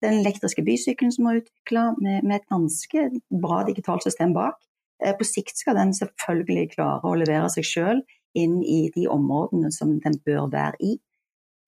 den 0.03 0.21
elektriske 0.21 0.62
bysykkelen 0.64 1.12
som 1.12 1.27
er 1.27 1.42
utvikla 1.42 1.85
med, 1.99 2.23
med, 2.23 2.37
et 2.37 2.49
ganske 2.53 3.09
bra 3.42 3.64
digitalt 3.66 4.07
system 4.07 4.33
bak. 4.37 4.57
Eh, 5.03 5.14
på 5.18 5.27
sikt 5.27 5.59
skal 5.59 5.77
den 5.79 5.92
selvfølgelig 5.97 6.71
klare 6.77 7.05
å 7.05 7.18
levere 7.18 7.51
seg 7.53 7.66
sjøl 7.66 8.03
inn 8.38 8.61
i 8.62 8.88
de 8.94 9.09
områdene 9.11 9.73
som 9.75 9.99
den 10.05 10.18
bør 10.25 10.49
være 10.53 10.79
i. 10.85 10.97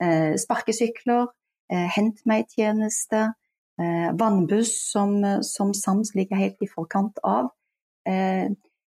Eh, 0.00 0.34
sparkesykler, 0.40 1.28
eh, 1.72 1.88
hent 1.96 2.22
meg-tjeneste, 2.24 3.34
eh, 3.80 4.10
vannbuss 4.16 4.72
som, 4.92 5.20
som 5.42 5.74
SAMS 5.74 6.14
ligger 6.14 6.40
helt 6.40 6.62
i 6.62 6.70
forkant 6.70 7.18
av. 7.24 7.52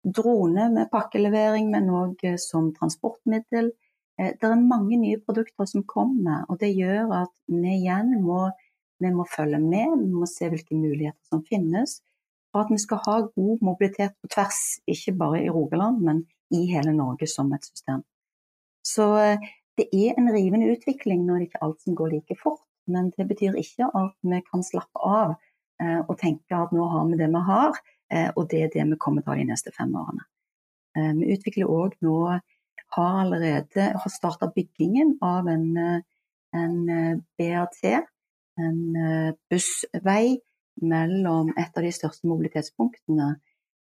Drone 0.05 0.69
med 0.73 0.91
pakkelevering, 0.93 1.71
men 1.73 1.91
òg 1.93 2.25
eh, 2.29 2.39
som 2.41 2.73
transportmiddel. 2.77 3.73
Eh, 4.21 4.33
det 4.37 4.51
er 4.51 4.61
mange 4.61 4.99
nye 5.01 5.21
produkter 5.23 5.69
som 5.71 5.87
kommer, 5.89 6.45
og 6.49 6.61
det 6.61 6.75
gjør 6.77 7.13
at 7.25 7.33
vi 7.49 7.79
igjen 7.81 8.17
må, 8.25 8.49
vi 9.01 9.13
må 9.15 9.27
følge 9.29 9.61
med. 9.63 9.99
Vi 10.03 10.11
må 10.13 10.29
se 10.31 10.51
hvilke 10.53 10.77
muligheter 10.77 11.33
som 11.33 11.45
finnes 11.49 12.01
for 12.55 12.63
at 12.63 12.71
vi 12.71 12.79
skal 12.79 13.01
ha 13.03 13.17
god 13.27 13.63
mobilitet 13.67 14.15
på 14.23 14.31
tvers, 14.31 14.61
ikke 14.87 15.17
bare 15.19 15.41
i 15.43 15.51
Rogaland, 15.51 15.99
men 16.07 16.23
i 16.55 16.63
hele 16.71 16.93
Norge 16.95 17.27
som 17.27 17.51
et 17.53 17.67
system. 17.67 18.05
Så 18.87 19.09
eh, 19.19 19.49
det 19.79 19.89
er 19.91 20.15
en 20.15 20.31
rivende 20.31 20.69
utvikling 20.71 21.25
når 21.27 21.41
det 21.41 21.49
ikke 21.49 21.59
er 21.61 21.67
alt 21.67 21.83
som 21.83 21.97
går 21.99 22.13
like 22.15 22.37
fort. 22.43 22.63
Men 22.87 23.11
det 23.17 23.27
betyr 23.27 23.57
ikke 23.59 23.89
at 23.97 24.13
vi 24.23 24.39
kan 24.51 24.63
slappe 24.63 25.03
av 25.03 25.35
og 25.83 26.15
tenke 26.21 26.55
at 26.55 26.71
nå 26.73 26.85
har 26.87 27.09
vi 27.11 27.17
det 27.19 27.27
vi 27.33 27.41
har. 27.49 27.79
Eh, 28.13 28.31
og 28.37 28.49
det 28.51 28.63
er 28.63 28.73
det 28.73 28.85
vi 28.91 29.01
kommer 29.01 29.23
til 29.23 29.33
å 29.33 29.35
ha 29.35 29.41
de 29.41 29.47
neste 29.49 29.73
fem 29.75 29.95
årene. 29.99 30.27
Eh, 30.97 31.13
vi 31.19 31.35
utvikler 31.35 31.71
òg 31.71 31.97
nå, 32.05 32.19
har 32.95 33.17
allerede 33.25 33.87
har 33.99 34.13
starta 34.13 34.51
byggingen 34.55 35.17
av 35.25 35.49
en, 35.51 35.77
eh, 35.77 36.01
en 36.55 37.23
BRT, 37.39 38.05
en 38.59 39.35
bussvei 39.51 40.39
mellom 40.83 41.51
et 41.59 41.77
av 41.77 41.83
de 41.83 41.91
største 41.91 42.29
mobilitetspunktene 42.31 43.35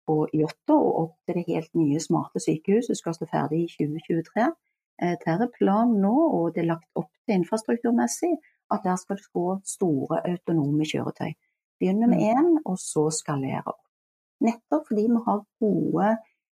på 0.07 0.15
Jåttå 0.33 0.73
og 0.73 0.99
opp 1.03 1.15
til 1.25 1.37
det 1.37 1.45
helt 1.47 1.73
nye 1.77 1.99
smarte 1.99 2.41
sykehuset 2.41 2.97
skal 2.97 3.13
stå 3.13 3.27
ferdig 3.29 3.63
i 3.65 3.69
2023. 3.77 4.47
Eh, 5.01 5.15
der 5.25 5.41
er 5.45 5.53
planen 5.59 6.01
nå, 6.01 6.13
og 6.13 6.55
det 6.55 6.63
er 6.63 6.71
lagt 6.73 6.89
opp 6.95 7.11
til 7.25 7.41
infrastrukturmessig, 7.41 8.33
at 8.71 8.81
der 8.83 8.95
skal 8.95 9.17
det 9.17 9.29
gå 9.33 9.59
store 9.65 10.21
autonome 10.25 10.85
kjøretøy. 10.85 11.33
Begynne 11.81 12.07
med 12.11 12.23
én, 12.23 12.55
og 12.65 12.77
så 12.79 13.09
skalere 13.13 13.63
opp. 13.65 13.81
Nettopp 14.43 14.89
fordi 14.89 15.07
vi 15.09 15.21
har 15.27 15.43
gode 15.63 16.09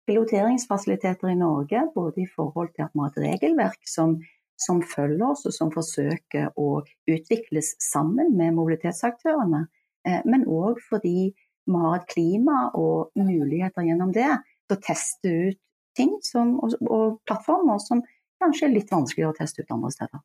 piloteringsfasiliteter 0.06 1.32
i 1.32 1.38
Norge, 1.38 1.82
både 1.94 2.22
i 2.22 2.28
forhold 2.30 2.72
til 2.74 2.86
at 2.86 2.94
vi 2.94 3.02
har 3.02 3.12
et 3.12 3.22
regelverk 3.24 3.88
som, 3.90 4.16
som 4.60 4.82
følger 4.82 5.26
oss, 5.30 5.44
og 5.48 5.54
som 5.56 5.72
forsøker 5.74 6.52
å 6.56 6.82
utvikles 7.10 7.74
sammen 7.82 8.36
med 8.38 8.54
mobilitetsaktørene, 8.56 9.66
eh, 10.06 10.22
men 10.24 10.46
òg 10.46 10.80
fordi 10.88 11.32
vi 11.66 11.80
har 11.82 11.96
et 11.98 12.10
klima 12.12 12.58
og 12.78 13.10
muligheter 13.18 13.88
gjennom 13.88 14.12
det 14.14 14.30
til 14.68 14.76
å 14.76 14.82
teste 14.84 15.32
ut 15.50 15.62
ting 15.96 16.18
som, 16.22 16.58
og, 16.60 16.76
og, 16.86 17.18
plattformer 17.26 17.80
som 17.82 18.02
kanskje 18.42 18.68
er 18.68 18.74
litt 18.76 18.92
vanskeligere 18.92 19.32
å 19.32 19.38
teste 19.38 19.64
ut 19.64 19.72
andre 19.74 19.90
steder. 19.94 20.22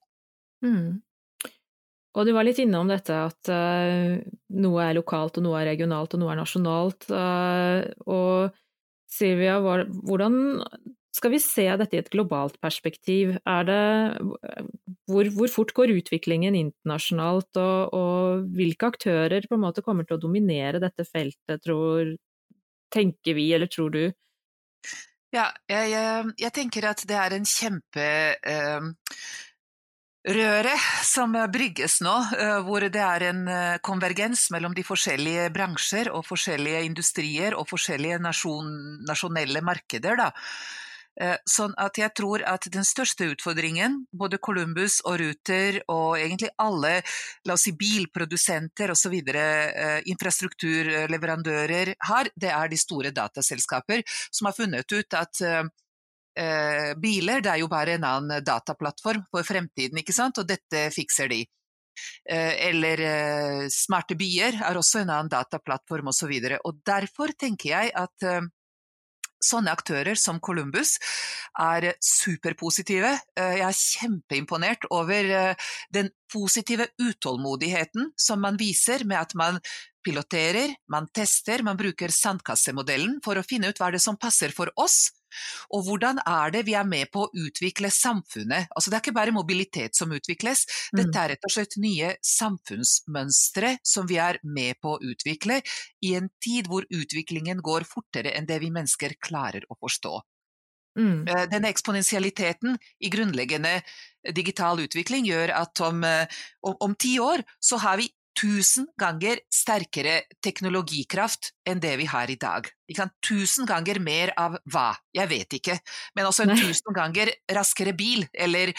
Mm. 0.66 1.00
Og 2.12 2.28
du 2.28 2.34
var 2.36 2.44
litt 2.44 2.60
innom 2.60 2.90
dette 2.92 3.16
at 3.16 3.52
uh, 3.52 4.18
noe 4.62 4.88
er 4.88 4.98
lokalt 4.98 5.40
og 5.40 5.46
noe 5.46 5.62
er 5.62 5.70
regionalt 5.72 6.16
og 6.16 6.24
noe 6.24 6.34
er 6.34 6.42
nasjonalt. 6.42 7.08
Uh, 7.08 7.88
og 8.12 8.58
Silvia, 9.12 9.60
hvordan 9.64 10.36
skal 11.16 11.34
vi 11.34 11.40
se 11.44 11.66
dette 11.80 11.98
i 11.98 12.00
et 12.00 12.12
globalt 12.12 12.56
perspektiv? 12.64 13.34
Det, 13.68 13.82
hvor, 15.12 15.30
hvor, 15.36 15.52
fort 15.52 15.74
går 15.76 15.94
utviklingen 15.98 16.56
internasjonalt, 16.56 17.52
og, 17.60 17.96
og, 17.98 18.46
hvilke 18.56 18.92
aktører 18.94 19.48
på 19.48 19.58
en 19.58 19.64
måte 19.66 19.84
kommer 19.84 20.08
til 20.08 20.16
å 20.16 20.24
dominere 20.24 20.80
dette 20.84 21.04
feltet, 21.08 21.64
tror, 21.66 22.16
tenker 22.92 23.36
vi, 23.36 23.50
eller 23.56 23.72
tror 23.72 23.92
du? 23.92 24.04
Ja, 25.36 25.48
jeg, 25.72 25.96
jeg 26.40 26.56
tenker 26.56 26.90
at 26.90 27.04
det 27.08 27.16
er 27.16 27.36
en 27.36 27.48
kjempe 27.48 28.08
eh, 28.36 28.88
røret 30.28 30.82
som 31.06 31.34
brygges 31.52 32.02
nå, 32.06 32.14
eh, 32.38 32.60
hvor 32.66 32.86
det 32.86 33.02
er 33.02 33.24
en 33.32 33.48
eh, 33.50 33.80
konvergens 33.84 34.50
mellom 34.54 34.74
de 34.78 34.84
forskjellige 34.86 35.50
bransjer 35.56 36.12
og 36.14 36.26
forskjellige 36.28 36.84
industrier 36.86 37.58
og 37.58 37.68
forskjellige 37.70 38.20
nasjon, 38.22 39.02
nasjonelle 39.08 39.62
markeder. 39.66 40.16
Da. 40.20 40.32
Eh, 41.22 41.38
sånn 41.50 41.74
at 41.82 41.98
jeg 41.98 42.14
tror 42.16 42.46
at 42.48 42.70
den 42.72 42.86
største 42.88 43.26
utfordringen 43.34 44.06
både 44.14 44.38
Columbus 44.38 45.02
og 45.10 45.20
Ruter 45.20 45.82
og 45.92 46.20
egentlig 46.22 46.54
alle 46.62 47.02
la 47.50 47.58
oss 47.58 47.66
si, 47.68 47.74
bilprodusenter 47.76 48.94
osv. 48.94 49.18
infrastrukturleverandører 50.14 51.96
har, 52.08 52.30
det 52.36 52.54
er 52.54 52.72
de 52.72 52.78
store 52.80 53.12
dataselskaper 53.12 54.06
som 54.30 54.48
har 54.48 54.56
funnet 54.56 54.92
ut 54.94 55.14
at 55.18 55.42
eh, 56.38 56.92
biler, 57.02 57.42
det 57.42 57.54
er 57.54 57.64
jo 57.64 57.72
bare 57.72 57.98
en 57.98 58.06
annen 58.08 58.46
dataplattform 58.46 59.26
for 59.32 59.48
fremtiden, 59.48 60.00
ikke 60.02 60.16
sant, 60.16 60.40
og 60.42 60.48
dette 60.50 60.90
fikser 60.96 61.32
de. 61.32 61.44
Eh, 62.30 62.70
eller 62.70 63.02
eh, 63.06 63.68
smarte 63.74 64.16
byer 64.20 64.62
er 64.64 64.80
også 64.80 65.02
en 65.02 65.12
annen 65.12 65.32
dataplattform 65.32 66.12
osv. 66.12 66.34
Og, 66.62 66.82
derfor 66.88 67.34
tenker 67.38 67.74
jeg 67.74 67.94
at 67.98 68.28
eh, 68.28 68.48
sånne 69.42 69.74
aktører 69.74 70.20
som 70.20 70.40
Columbus 70.40 70.98
er 71.60 71.96
superpositive. 72.06 73.16
Jeg 73.34 73.64
er 73.66 73.80
kjempeimponert 73.80 74.86
over 74.94 75.56
den 75.90 76.12
positive 76.30 76.86
utålmodigheten 77.02 78.12
som 78.14 78.44
man 78.46 78.60
viser 78.62 79.02
med 79.10 79.18
at 79.18 79.34
man 79.34 79.58
piloterer, 80.06 80.76
man 80.94 81.10
tester, 81.10 81.66
man 81.66 81.80
bruker 81.80 82.14
sandkassemodellen 82.14 83.18
for 83.26 83.42
å 83.42 83.46
finne 83.46 83.74
ut 83.74 83.82
hva 83.82 83.90
det 83.94 84.04
som 84.06 84.20
passer 84.22 84.54
for 84.54 84.70
oss, 84.78 85.10
og 85.72 85.86
hvordan 85.88 86.22
er 86.26 86.54
det 86.56 86.66
vi 86.68 86.76
er 86.78 86.88
med 86.88 87.12
på 87.14 87.26
å 87.26 87.32
utvikle 87.46 87.92
samfunnet? 87.94 88.72
Altså 88.76 88.92
det 88.92 88.98
er 88.98 89.06
ikke 89.06 89.18
bare 89.20 89.36
mobilitet 89.36 89.98
som 89.98 90.12
utvikles, 90.16 90.66
dette 90.92 91.12
mm. 91.12 91.22
er 91.24 91.34
rett 91.34 91.48
og 91.48 91.56
slett 91.56 91.78
nye 91.82 92.14
samfunnsmønstre 92.26 93.76
som 93.84 94.10
vi 94.10 94.20
er 94.22 94.42
med 94.44 94.80
på 94.82 94.96
å 94.96 95.02
utvikle 95.14 95.62
i 96.06 96.16
en 96.20 96.30
tid 96.44 96.70
hvor 96.72 96.88
utviklingen 96.90 97.64
går 97.64 97.88
fortere 97.88 98.36
enn 98.38 98.50
det 98.50 98.62
vi 98.64 98.74
mennesker 98.74 99.18
klarer 99.22 99.66
å 99.70 99.80
forstå. 99.80 100.20
Mm. 101.00 101.28
Eh, 101.28 101.44
denne 101.52 101.70
eksponentialiteten 101.72 102.76
i 103.00 103.12
grunnleggende 103.12 103.78
digital 104.36 104.82
utvikling 104.84 105.26
gjør 105.30 105.54
at 105.56 105.82
om, 105.88 106.04
eh, 106.04 106.42
om, 106.68 106.76
om 106.88 106.96
ti 107.00 107.16
år 107.20 107.44
så 107.64 107.80
har 107.80 108.02
vi 108.02 108.10
tusen 108.42 108.88
ganger 109.00 109.40
sterkere 109.54 110.22
teknologikraft 110.42 111.52
enn 111.70 111.82
det 111.84 111.94
vi 112.00 112.08
har 112.10 112.32
i 112.32 112.38
dag. 112.42 112.66
Tusen 113.24 113.68
ganger 113.70 114.02
mer 114.04 114.34
av 114.40 114.58
hva? 114.72 114.90
Jeg 115.16 115.30
vet 115.30 115.58
ikke, 115.60 115.78
men 116.18 116.28
også 116.28 116.48
en 116.48 116.56
tusen 116.58 116.96
ganger 116.96 117.32
raskere 117.54 117.94
bil, 117.98 118.26
eller 118.34 118.74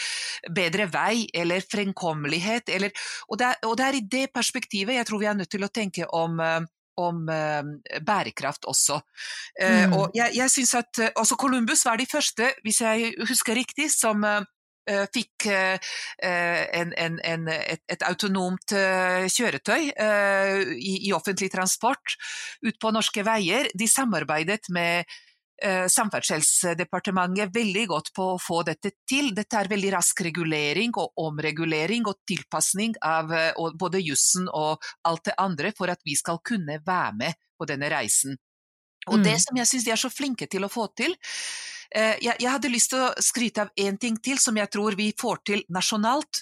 bedre 0.51 0.89
vei, 0.91 1.25
eller 1.33 1.63
fremkommelighet, 1.63 2.69
eller 2.75 2.91
og 3.29 3.39
det, 3.39 3.49
er, 3.53 3.65
og 3.69 3.77
det 3.79 3.87
er 3.87 3.97
i 3.97 4.05
det 4.17 4.27
perspektivet 4.35 4.99
jeg 4.99 5.07
tror 5.07 5.21
vi 5.23 5.31
er 5.31 5.39
nødt 5.39 5.53
til 5.53 5.65
å 5.65 5.73
tenke 5.73 6.09
om 6.11 6.41
om 6.93 7.23
uh, 7.25 7.65
bærekraft 8.05 8.67
også. 8.69 8.99
Uh, 9.57 9.63
mm. 9.65 9.93
Og 9.97 10.11
jeg, 10.13 10.35
jeg 10.37 10.51
synes 10.53 10.73
at 10.77 10.99
også 11.17 11.39
Columbus 11.41 11.81
var 11.87 11.97
de 11.97 12.05
første, 12.05 12.51
hvis 12.61 12.83
jeg 12.83 13.15
husker 13.25 13.57
riktig, 13.57 13.87
som 13.89 14.21
Eh, 14.21 14.43
fikk 14.85 15.47
eh, 15.47 15.91
eh, 16.23 16.63
en, 16.79 16.93
en, 16.97 17.19
en, 17.23 17.47
et, 17.47 17.83
et, 17.87 18.05
autonomt 18.07 18.73
kjøretøy 18.73 19.91
i, 19.91 20.95
i, 21.07 21.11
offentlig 21.15 21.51
transport 21.53 22.17
ut 22.63 22.79
på 22.79 22.91
norske 22.91 23.23
veier. 23.25 23.71
De 23.73 23.87
samarbeidet 23.89 24.67
med 24.73 25.19
Samferdselsdepartementet 25.63 27.53
veldig 27.55 27.83
godt 27.87 28.09
på 28.17 28.23
å 28.33 28.39
få 28.41 28.63
dette 28.67 28.89
til. 29.07 29.29
Dette 29.37 29.55
er 29.55 29.69
veldig 29.71 29.93
rask 29.93 30.23
regulering 30.25 30.91
og 30.99 31.21
omregulering 31.23 32.09
og 32.09 32.17
tilpasning 32.27 32.97
av 32.99 33.31
både 33.79 34.01
jussen 34.03 34.49
og 34.51 34.83
alt 35.07 35.29
det 35.29 35.37
andre 35.39 35.71
for 35.77 35.93
at 35.93 36.03
vi 36.03 36.17
skal 36.19 36.41
kunne 36.43 36.81
være 36.83 37.13
med 37.21 37.39
på 37.55 37.69
denne 37.69 37.87
reisen. 37.93 38.35
Og 39.09 39.19
mm. 39.19 39.27
det 39.27 39.37
som 39.43 39.57
jeg 39.59 39.69
syns 39.69 39.85
de 39.87 39.93
er 39.95 40.01
så 40.01 40.11
flinke 40.13 40.47
til 40.49 40.65
å 40.65 40.71
få 40.71 40.87
til, 40.97 41.15
Eh, 41.93 42.17
jeg, 42.21 42.39
jeg 42.41 42.49
hadde 42.49 42.71
lyst 42.73 42.89
til 42.93 43.03
å 43.05 43.11
skryte 43.21 43.67
av 43.67 43.71
én 43.77 43.99
ting 44.01 44.17
til 44.17 44.41
som 44.41 44.57
jeg 44.57 44.71
tror 44.73 44.97
vi 44.97 45.11
får 45.19 45.43
til 45.45 45.63
nasjonalt 45.73 46.41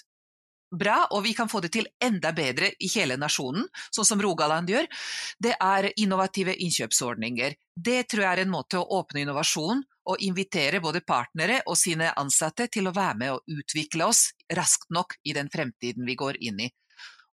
bra, 0.72 1.02
og 1.12 1.26
vi 1.26 1.34
kan 1.36 1.50
få 1.52 1.60
det 1.60 1.74
til 1.74 1.88
enda 2.00 2.30
bedre 2.32 2.70
i 2.80 2.88
hele 2.94 3.18
nasjonen, 3.20 3.66
sånn 3.92 4.08
som 4.08 4.22
Rogaland 4.24 4.70
gjør, 4.72 4.88
det 5.36 5.52
er 5.60 5.90
innovative 6.00 6.54
innkjøpsordninger. 6.56 7.58
Det 7.76 7.98
tror 8.08 8.24
jeg 8.24 8.30
er 8.30 8.44
en 8.46 8.54
måte 8.54 8.80
å 8.80 9.00
åpne 9.02 9.26
innovasjon 9.26 9.82
og 10.08 10.24
invitere 10.24 10.80
både 10.82 11.04
partnere 11.04 11.60
og 11.68 11.76
sine 11.76 12.08
ansatte 12.16 12.70
til 12.72 12.88
å 12.88 12.96
være 12.96 13.18
med 13.20 13.34
og 13.36 13.60
utvikle 13.60 14.08
oss 14.08 14.30
raskt 14.56 14.88
nok 14.88 15.18
i 15.28 15.36
den 15.36 15.52
fremtiden 15.52 16.08
vi 16.08 16.16
går 16.16 16.40
inn 16.40 16.64
i. 16.64 16.72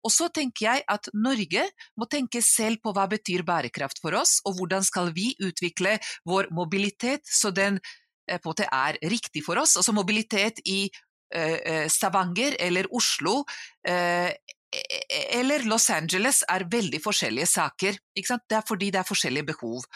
Og 0.05 0.13
så 0.15 0.29
tenker 0.33 0.65
jeg 0.65 0.83
at 0.87 1.09
Norge 1.13 1.65
må 1.99 2.07
tenke 2.11 2.41
selv 2.45 2.79
på 2.83 2.93
hva 2.95 3.07
betyr 3.11 3.43
bærekraft 3.47 3.99
for 4.03 4.15
oss, 4.19 4.37
og 4.47 4.59
hvordan 4.59 4.85
skal 4.85 5.11
vi 5.15 5.33
utvikle 5.43 5.97
vår 6.27 6.51
mobilitet 6.55 7.27
så 7.27 7.51
den 7.51 7.81
Eh, 8.29 8.37
på 8.37 8.53
en 8.57 8.65
er 8.71 8.97
riktig 9.09 9.43
for 9.45 9.59
oss. 9.59 9.75
Altså 9.77 9.93
mobilitet 9.95 10.61
i 10.65 10.89
eh, 11.33 11.59
eh, 11.59 11.87
Stavanger 11.89 12.57
eller 12.59 12.89
Oslo 12.95 13.43
eller 15.33 15.63
Los 15.65 15.87
Angeles 15.89 16.43
er 16.45 16.67
veldig 16.69 16.99
forskjellige 17.01 17.47
saker. 17.49 17.95
Det 18.13 18.57
er 18.57 18.65
fordi 18.67 18.91
det 18.93 18.99
er 18.99 19.07
forskjellige 19.07 19.47
behov. 19.47 19.87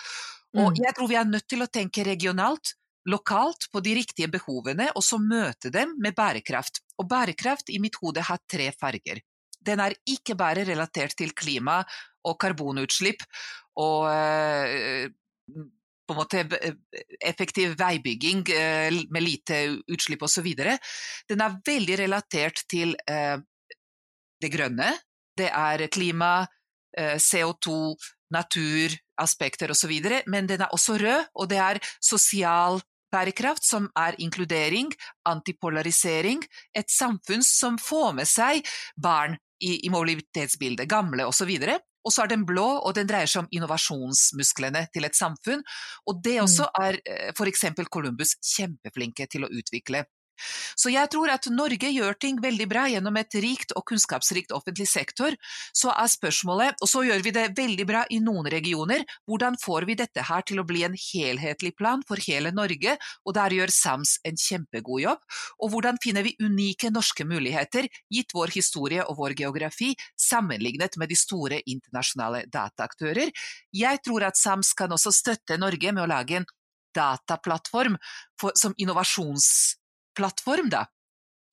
Og 0.58 0.72
mm. 0.72 0.80
jeg 0.80 0.96
tror 0.98 1.10
vi 1.12 1.18
er 1.20 1.28
nødt 1.30 1.46
til 1.46 1.62
å 1.62 1.70
tenke 1.70 2.06
regionalt, 2.08 2.74
lokalt, 3.06 3.68
på 3.70 3.84
de 3.86 3.94
riktige 4.00 4.32
behovene, 4.34 4.88
og 4.98 5.06
så 5.06 5.20
møte 5.22 5.70
dem 5.70 5.94
med 6.02 6.18
bærekraft. 6.18 6.82
Og 6.98 7.06
bærekraft 7.06 7.70
i 7.70 7.78
mitt 7.84 8.00
hode 8.02 8.26
har 8.26 8.42
tre 8.50 8.72
farger. 8.74 9.22
Den 9.66 9.82
er 9.84 9.96
ikke 10.10 10.36
bare 10.40 10.66
relatert 10.68 11.16
til 11.20 11.34
klima 11.38 11.82
og 12.24 12.38
karbonutslipp 12.40 13.24
og 13.82 14.08
på 16.08 16.14
en 16.14 16.20
måte 16.20 16.44
eh, 16.60 16.76
effektiv 17.24 17.78
veibygging 17.80 18.44
eh, 18.54 19.02
med 19.10 19.24
lite 19.24 19.64
utslipp 19.92 20.26
osv. 20.28 20.50
Den 21.30 21.44
er 21.44 21.60
veldig 21.66 22.00
relatert 22.04 22.64
til 22.70 22.96
eh, 23.10 23.38
det 24.42 24.52
grønne. 24.54 24.92
Det 25.38 25.50
er 25.50 25.88
klima, 25.90 26.46
CO2, 26.94 27.96
natur, 28.36 28.94
aspekter 29.18 29.72
osv. 29.74 29.94
Men 30.30 30.46
den 30.46 30.62
er 30.62 30.74
også 30.76 31.00
rød, 31.02 31.32
og 31.34 31.48
det 31.50 31.58
er 31.58 31.80
sosial 31.98 32.84
bærekraft, 33.14 33.66
som 33.66 33.88
er 33.98 34.20
inkludering, 34.22 34.92
antipolarisering, 35.26 36.44
et 36.76 36.92
samfunn 36.92 37.42
som 37.46 37.80
får 37.82 38.14
med 38.20 38.30
seg 38.30 38.62
barn 38.94 39.40
i, 39.64 39.80
i 39.88 39.92
mobilitetsbildet, 39.94 40.90
gamle 40.92 41.28
osv. 41.30 41.52
Og 42.04 42.12
så 42.12 42.26
er 42.26 42.34
den 42.34 42.44
blå, 42.48 42.66
og 42.84 42.96
den 42.98 43.08
dreier 43.08 43.30
seg 43.32 43.46
om 43.46 43.54
innovasjonsmusklene 43.56 44.88
til 44.94 45.08
et 45.08 45.18
samfunn. 45.18 45.64
Og 46.10 46.20
det 46.26 46.40
også 46.44 46.68
mm. 46.68 46.82
er 46.84 47.00
eh, 47.06 47.30
f.eks. 47.32 47.66
Columbus 47.94 48.36
kjempeflinke 48.44 49.30
til 49.32 49.48
å 49.48 49.52
utvikle. 49.52 50.04
Så 50.76 50.92
jeg 50.94 51.10
tror 51.14 51.32
at 51.34 51.48
Norge 51.54 51.90
gjør 51.94 52.18
ting 52.20 52.40
veldig 52.42 52.68
bra 52.70 52.86
gjennom 52.92 53.18
et 53.20 53.36
rikt 53.44 53.74
og 53.78 53.86
kunnskapsrikt 53.90 54.54
offentlig 54.56 54.88
sektor. 54.90 55.36
Så 55.76 55.92
er 55.94 56.10
spørsmålet, 56.12 56.82
og 56.82 56.90
så 56.90 57.04
gjør 57.08 57.24
vi 57.26 57.34
det 57.36 57.46
veldig 57.58 57.86
bra 57.90 58.04
i 58.10 58.20
noen 58.24 58.50
regioner, 58.52 59.06
hvordan 59.30 59.58
får 59.62 59.88
vi 59.90 59.98
dette 60.00 60.26
her 60.28 60.46
til 60.48 60.62
å 60.62 60.68
bli 60.68 60.84
en 60.88 60.98
helhetlig 60.98 61.74
plan 61.78 62.04
for 62.08 62.22
hele 62.26 62.54
Norge, 62.56 62.98
og 63.26 63.38
der 63.38 63.56
gjør 63.58 63.74
SAMS 63.74 64.18
en 64.28 64.40
kjempegod 64.40 65.04
jobb. 65.04 65.22
Og 65.62 65.74
hvordan 65.74 66.00
finner 66.04 66.26
vi 66.26 66.36
unike 66.42 66.92
norske 66.94 67.28
muligheter, 67.28 67.88
gitt 68.14 68.34
vår 68.36 68.56
historie 68.58 69.06
og 69.06 69.20
vår 69.22 69.38
geografi, 69.44 69.94
sammenlignet 70.20 70.98
med 71.02 71.12
de 71.14 71.20
store 71.20 71.62
internasjonale 71.70 72.46
dataaktører. 72.52 73.32
Jeg 73.74 74.02
tror 74.06 74.28
at 74.28 74.40
SAMS 74.40 74.74
kan 74.78 74.92
også 74.94 75.14
støtte 75.14 75.60
Norge 75.62 75.94
med 75.94 76.04
å 76.06 76.10
lage 76.10 76.42
en 76.42 76.50
dataplattform 76.94 77.98
for, 78.40 78.54
som 78.60 78.76
innovasjons 78.78 79.80
plattform 80.18 80.70
da, 80.74 80.86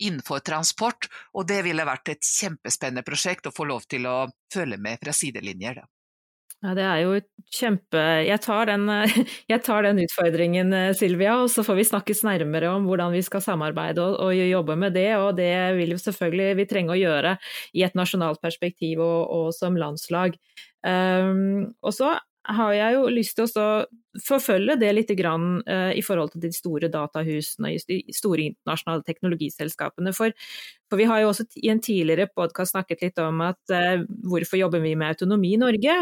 innenfor 0.00 0.42
transport, 0.46 1.08
og 1.36 1.48
det 1.48 1.62
ville 1.66 1.86
vært 1.86 2.14
et 2.14 2.26
kjempespennende 2.26 3.04
prosjekt 3.06 3.48
å 3.48 3.54
få 3.54 3.68
lov 3.68 3.86
til 3.90 4.08
å 4.08 4.18
følge 4.52 4.80
med 4.80 5.00
fra 5.02 5.14
sidelinjer. 5.16 5.82
da. 5.82 5.88
Ja, 6.60 6.74
det 6.76 6.82
er 6.84 6.98
jo 7.00 7.12
kjempe 7.56 8.00
jeg 8.26 8.36
tar, 8.44 8.68
den, 8.68 8.82
jeg 9.52 9.62
tar, 9.64 9.86
den, 9.86 10.02
utfordringen, 10.04 10.74
Silvia, 10.96 11.38
og 11.40 11.48
så 11.52 11.64
får 11.64 11.78
vi 11.78 11.86
snakkes 11.88 12.20
nærmere 12.28 12.68
om 12.74 12.84
hvordan 12.88 13.14
vi 13.16 13.22
skal 13.24 13.40
samarbeide 13.44 14.04
og, 14.04 14.18
og 14.26 14.36
jobbe 14.36 14.76
med 14.82 14.92
det. 14.96 15.08
Og 15.16 15.32
det 15.40 15.54
vil 15.78 15.94
jo 15.96 16.00
selvfølgelig 16.02 16.58
vi 16.60 16.68
trenge 16.68 16.92
å 16.92 17.00
gjøre 17.00 17.38
i 17.72 17.86
et 17.86 17.96
nasjonalt 17.96 18.42
perspektiv 18.44 19.00
og, 19.00 19.22
og 19.32 19.48
som 19.56 19.78
landslag. 19.80 20.36
Um, 20.84 21.70
og 21.80 21.96
så 21.96 22.12
har 22.48 22.72
jeg 22.72 22.94
jo 22.96 23.08
lyst 23.12 23.36
til 23.36 23.48
å 23.60 23.66
forfølge 24.26 24.76
det 24.80 24.90
litt 24.94 25.10
grann, 25.18 25.60
uh, 25.68 25.90
i 25.92 26.02
forhold 26.04 26.32
til 26.34 26.44
de 26.46 26.52
store 26.54 26.88
datahusene, 26.92 27.74
og 27.74 27.90
de 27.90 28.00
store 28.16 28.46
internasjonale 28.48 29.04
teknologiselskapene. 29.06 30.14
For, 30.16 30.32
for 30.90 31.00
vi 31.00 31.08
har 31.10 31.20
jo 31.22 31.32
også 31.32 31.46
i 31.60 31.70
en 31.72 31.82
tidligere 31.84 32.30
podkast 32.32 32.74
snakket 32.74 33.04
litt 33.04 33.20
om 33.22 33.44
at 33.44 33.60
uh, 33.74 34.06
hvorfor 34.30 34.60
jobber 34.60 34.82
vi 34.84 34.96
med 34.96 35.14
autonomi 35.14 35.54
i 35.54 35.60
Norge? 35.60 36.00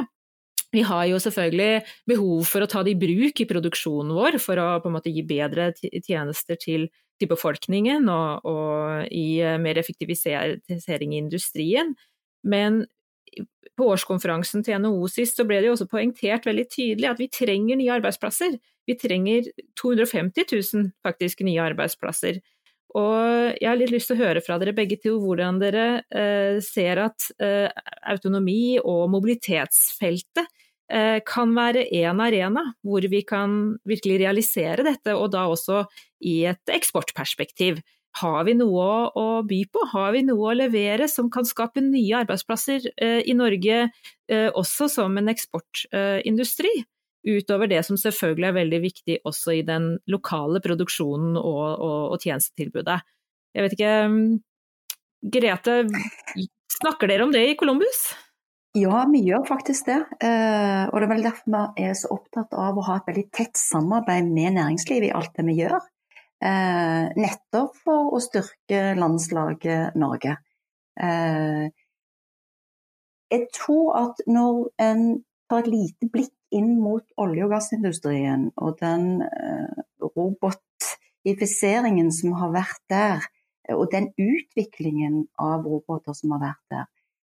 Vi 0.72 0.82
har 0.84 1.06
jo 1.08 1.18
selvfølgelig 1.22 1.82
behov 2.10 2.44
for 2.48 2.64
å 2.64 2.68
ta 2.68 2.82
det 2.84 2.92
i 2.92 3.00
bruk 3.00 3.40
i 3.40 3.48
produksjonen 3.48 4.12
vår, 4.16 4.36
for 4.42 4.60
å 4.60 4.68
på 4.84 4.90
en 4.90 4.98
måte 4.98 5.12
gi 5.12 5.24
bedre 5.24 5.70
tjenester 5.80 6.60
til, 6.60 6.90
til 7.16 7.30
befolkningen 7.30 8.08
og, 8.12 8.44
og 8.48 9.06
gi 9.08 9.40
eh, 9.40 9.56
mer 9.62 9.80
effektivisering 9.80 11.14
i 11.14 11.22
industrien. 11.22 11.94
Men 12.44 12.82
på 13.78 13.86
årskonferansen 13.94 14.64
til 14.66 14.80
NHO 14.82 15.08
sist 15.12 15.38
så 15.38 15.46
ble 15.46 15.60
det 15.62 15.70
jo 15.70 15.76
også 15.76 15.88
poengtert 15.90 16.46
veldig 16.48 16.66
tydelig 16.72 17.08
at 17.12 17.22
vi 17.22 17.30
trenger 17.30 17.78
nye 17.78 17.94
arbeidsplasser. 17.98 18.58
Vi 18.88 18.96
trenger 18.98 19.50
250 19.78 20.48
000 20.74 20.92
faktisk 21.06 21.44
nye 21.46 21.62
arbeidsplasser. 21.62 22.40
Og 22.96 23.58
jeg 23.60 23.68
har 23.68 23.76
litt 23.76 23.92
lyst 23.92 24.08
til 24.10 24.16
å 24.16 24.24
høre 24.24 24.42
fra 24.44 24.56
dere 24.60 24.72
begge 24.76 24.96
to 25.02 25.18
hvordan 25.20 25.60
dere 25.60 25.88
eh, 26.08 26.56
ser 26.64 27.02
at 27.04 27.28
eh, 27.36 27.68
autonomi 28.08 28.78
og 28.80 29.10
mobilitetsfeltet 29.12 30.46
eh, 30.88 31.18
kan 31.28 31.52
være 31.56 31.84
en 32.00 32.22
arena 32.24 32.64
hvor 32.80 33.04
vi 33.12 33.20
kan 33.28 33.76
virkelig 33.88 34.22
realisere 34.24 34.86
dette, 34.88 35.12
og 35.12 35.34
da 35.36 35.44
også 35.52 35.84
i 36.24 36.40
et 36.48 36.72
eksportperspektiv. 36.72 37.82
Har 38.18 38.44
vi 38.48 38.54
noe 38.58 38.86
å, 39.14 39.26
by 39.46 39.60
på? 39.70 39.84
Har 39.92 40.12
vi 40.16 40.24
noe 40.26 40.50
å 40.50 40.56
levere 40.56 41.06
som 41.10 41.28
kan 41.30 41.46
skape 41.46 41.82
nye 41.84 42.22
arbeidsplasser 42.22 42.88
eh, 42.96 43.20
i 43.28 43.34
Norge, 43.36 43.82
eh, 44.32 44.48
også 44.48 44.88
som 44.90 45.18
en 45.20 45.30
eksportindustri? 45.30 46.72
Utover 47.28 47.68
det 47.70 47.82
som 47.86 47.98
selvfølgelig 48.00 48.48
er 48.48 48.56
veldig 48.56 48.80
viktig 48.82 49.18
også 49.28 49.58
i 49.58 49.62
den 49.66 49.90
lokale 50.10 50.62
produksjonen 50.64 51.36
og, 51.36 51.64
og, 51.76 51.98
og 52.14 52.24
tjenestetilbudet. 52.24 53.00
Jeg 53.54 53.66
vet 53.66 53.74
ikke 53.76 53.94
mm, 54.12 54.22
Grete, 55.34 55.80
snakker 56.78 57.10
dere 57.10 57.26
om 57.26 57.34
det 57.34 57.42
i 57.50 57.56
Columbus? 57.58 58.06
Ja, 58.78 59.02
vi 59.10 59.24
gjør 59.26 59.46
faktisk 59.48 59.88
det. 59.88 59.98
Eh, 60.22 60.84
og 60.86 61.00
det 61.00 61.06
er 61.06 61.10
vel 61.10 61.24
derfor 61.26 61.54
vi 61.54 61.86
er 61.88 61.94
så 61.98 62.12
opptatt 62.14 62.54
av 62.54 62.78
å 62.78 62.84
ha 62.86 62.98
et 62.98 63.08
veldig 63.08 63.26
tett 63.34 63.58
samarbeid 63.58 64.28
med 64.30 64.58
næringslivet 64.58 65.08
i 65.08 65.14
alt 65.18 65.32
det 65.34 65.46
vi 65.48 65.56
gjør. 65.58 65.78
Eh, 66.38 67.04
nettopp 67.18 67.74
for 67.82 68.12
å 68.14 68.20
styrke 68.22 68.94
landslaget 68.94 69.96
Norge. 69.98 70.36
Eh, 70.94 71.66
jeg 73.34 73.48
tror 73.56 73.96
at 73.98 74.22
når 74.30 74.68
en 74.78 75.02
tar 75.50 75.64
et 75.64 75.72
lite 75.72 76.06
blikk 76.12 76.30
inn 76.54 76.78
mot 76.80 77.02
olje- 77.18 77.44
og 77.44 77.50
gassindustrien 77.56 78.52
og 78.56 78.78
den 78.78 79.22
eh, 79.26 79.82
robotifiseringen 80.06 82.12
som 82.14 82.38
har 82.38 82.54
vært 82.54 82.82
der, 82.88 83.26
og 83.74 83.90
den 83.92 84.12
utviklingen 84.14 85.26
av 85.42 85.66
roboter 85.66 86.14
som 86.14 86.30
har 86.36 86.44
vært 86.46 86.66
der, 86.70 86.86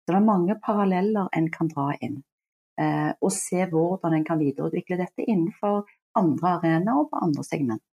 så 0.04 0.16
det 0.16 0.22
er 0.22 0.32
mange 0.32 0.56
paralleller 0.63 1.28
en 1.36 1.52
kan 1.52 1.68
dra 1.70 1.92
inn. 2.02 2.24
Og 3.22 3.32
se 3.32 3.68
hvordan 3.70 4.16
en 4.18 4.26
kan 4.26 4.39
videreutvikle 4.42 4.98
dette 4.98 5.22
innenfor 5.22 5.86
andre 6.18 6.56
arenaer 6.58 7.04
og 7.04 7.12
på 7.12 7.22
andre 7.22 7.44
segment. 7.46 7.84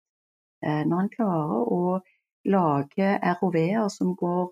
Eh, 0.65 0.83
når 0.87 1.05
en 1.05 1.13
klarer 1.13 1.73
å 1.73 1.83
lage 2.51 3.15
ROV-er 3.41 3.89
som 3.93 4.15
går 4.17 4.51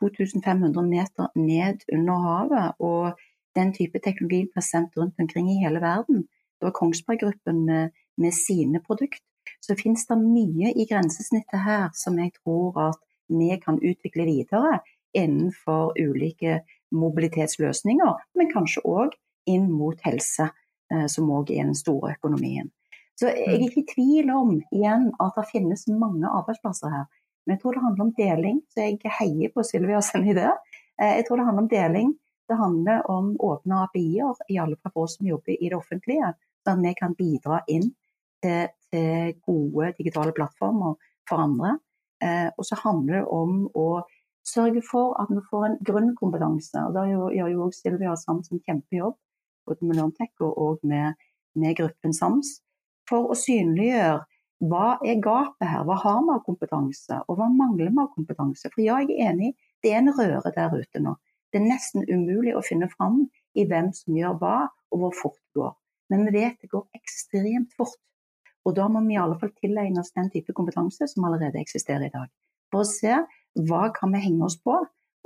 2500 0.00 0.82
meter 0.88 1.28
ned 1.36 1.84
under 1.92 2.24
havet, 2.26 2.76
og 2.80 3.18
den 3.56 3.72
type 3.76 4.00
teknologi 4.04 4.46
blir 4.48 4.64
sendt 4.64 4.96
rundt 4.96 5.18
omkring 5.20 5.50
i 5.50 5.60
hele 5.64 5.82
verden, 5.82 6.24
da 6.60 6.70
er 6.70 6.76
Kongsberg 6.76 7.20
Gruppen 7.24 7.64
med, 7.66 7.96
med 8.16 8.36
sine 8.36 8.80
produkt, 8.84 9.22
så 9.60 9.76
finnes 9.76 10.06
det 10.08 10.16
mye 10.20 10.72
i 10.76 10.86
grensesnittet 10.88 11.64
her 11.64 11.88
som 11.96 12.18
jeg 12.20 12.32
tror 12.40 12.78
at 12.90 13.00
vi 13.30 13.50
kan 13.62 13.78
utvikle 13.78 14.26
videre 14.28 14.80
innenfor 15.16 15.96
ulike 15.98 16.60
mobilitetsløsninger, 16.94 18.14
men 18.36 18.52
kanskje 18.52 18.84
òg 18.86 19.16
inn 19.50 19.70
mot 19.72 19.98
helse, 20.04 20.50
eh, 20.92 21.06
som 21.06 21.30
òg 21.30 21.50
er 21.54 21.66
den 21.66 21.78
store 21.78 22.14
økonomien. 22.16 22.70
Så 23.20 23.28
jeg 23.28 23.42
er 23.44 23.58
mm. 23.60 23.64
ikke 23.66 23.82
i 23.82 23.88
tvil 23.90 24.30
om 24.32 24.52
igjen 24.72 25.10
at 25.20 25.36
det 25.36 25.50
finnes 25.50 25.84
mange 25.92 26.24
arbeidsplasser 26.24 26.92
her. 26.92 27.08
Men 27.44 27.56
jeg 27.56 27.60
tror 27.60 27.76
det 27.76 27.82
handler 27.84 28.06
om 28.06 28.12
deling, 28.16 28.60
så 28.72 28.86
jeg 28.86 29.12
heier 29.18 29.52
på 29.52 29.64
Sylvia 29.66 30.00
sin 30.04 30.24
idé. 30.32 30.46
Eh, 30.96 31.18
jeg 31.18 31.26
tror 31.26 31.40
det 31.40 31.44
handler 31.48 31.66
om 31.66 31.72
deling. 31.72 32.14
Det 32.48 32.56
handler 32.56 33.10
om 33.12 33.34
åpne 33.44 33.82
API-er, 33.84 34.40
i 34.48 34.56
alle 34.62 34.78
fall 34.80 34.94
for 34.94 35.04
oss 35.04 35.18
som 35.18 35.28
jobber 35.28 35.52
i 35.52 35.68
det 35.68 35.76
offentlige. 35.76 36.32
Der 36.64 36.80
vi 36.80 36.94
kan 36.96 37.16
bidra 37.18 37.60
inn 37.68 37.90
til, 38.40 38.72
til 38.88 39.36
gode 39.44 39.92
digitale 39.98 40.32
plattformer 40.36 40.96
for 41.28 41.44
andre. 41.44 41.74
Eh, 42.24 42.48
og 42.56 42.64
så 42.64 42.80
handler 42.80 43.20
det 43.20 43.36
om 43.36 43.60
å 43.76 43.86
sørge 44.48 44.80
for 44.86 45.12
at 45.20 45.28
vi 45.28 45.44
får 45.50 45.68
en 45.68 45.78
grunnkompetanse. 45.92 46.86
og 46.88 46.96
Da 46.96 47.04
gjør 47.12 47.52
jo 47.52 47.68
også 47.68 47.84
Silvia 47.84 48.16
Sams 48.16 48.48
en 48.48 48.64
kjempejobb, 48.64 49.20
både 49.68 49.84
med 49.84 50.00
Learntech 50.00 50.48
og 50.48 50.80
med, 50.88 51.20
med 51.60 51.76
gruppen 51.76 52.16
Sams 52.16 52.56
for 53.10 53.32
å 53.32 53.38
synliggjøre 53.38 54.20
hva 54.70 54.98
er 55.06 55.20
gapet 55.24 55.66
her, 55.66 55.84
hva 55.88 55.96
har 56.02 56.20
vi 56.24 56.34
av 56.34 56.42
kompetanse, 56.44 57.18
og 57.26 57.38
hva 57.38 57.48
mangler 57.52 57.88
vi 57.88 58.02
av 58.02 58.10
kompetanse. 58.14 58.68
For 58.74 58.84
ja, 58.84 58.98
jeg 59.00 59.16
er 59.16 59.32
enig, 59.32 59.54
det 59.82 59.94
er 59.94 60.02
en 60.02 60.12
røre 60.12 60.52
der 60.56 60.74
ute 60.76 61.02
nå. 61.02 61.16
Det 61.50 61.58
er 61.58 61.66
nesten 61.66 62.04
umulig 62.06 62.52
å 62.54 62.62
finne 62.62 62.90
fram 62.92 63.24
i 63.58 63.64
hvem 63.66 63.90
som 63.96 64.18
gjør 64.18 64.36
hva, 64.42 64.56
og 64.92 65.02
hvor 65.02 65.16
fort 65.16 65.40
det 65.40 65.62
går. 65.62 65.74
Men 66.12 66.26
vi 66.26 66.36
vet 66.36 66.60
det 66.60 66.70
går 66.70 66.86
ekstremt 66.98 67.74
fort. 67.78 67.98
Og 68.68 68.76
da 68.76 68.86
må 68.92 69.00
vi 69.06 69.16
i 69.16 69.20
alle 69.20 69.38
fall 69.40 69.52
tilegne 69.56 70.02
oss 70.02 70.12
den 70.12 70.28
type 70.30 70.52
kompetanse 70.54 71.08
som 71.08 71.24
allerede 71.24 71.60
eksisterer 71.62 72.10
i 72.10 72.12
dag. 72.12 72.28
For 72.70 72.84
å 72.84 72.88
se 72.88 73.16
hva 73.66 73.86
kan 73.96 74.12
vi 74.14 74.22
henge 74.26 74.44
oss 74.46 74.58
på, 74.60 74.76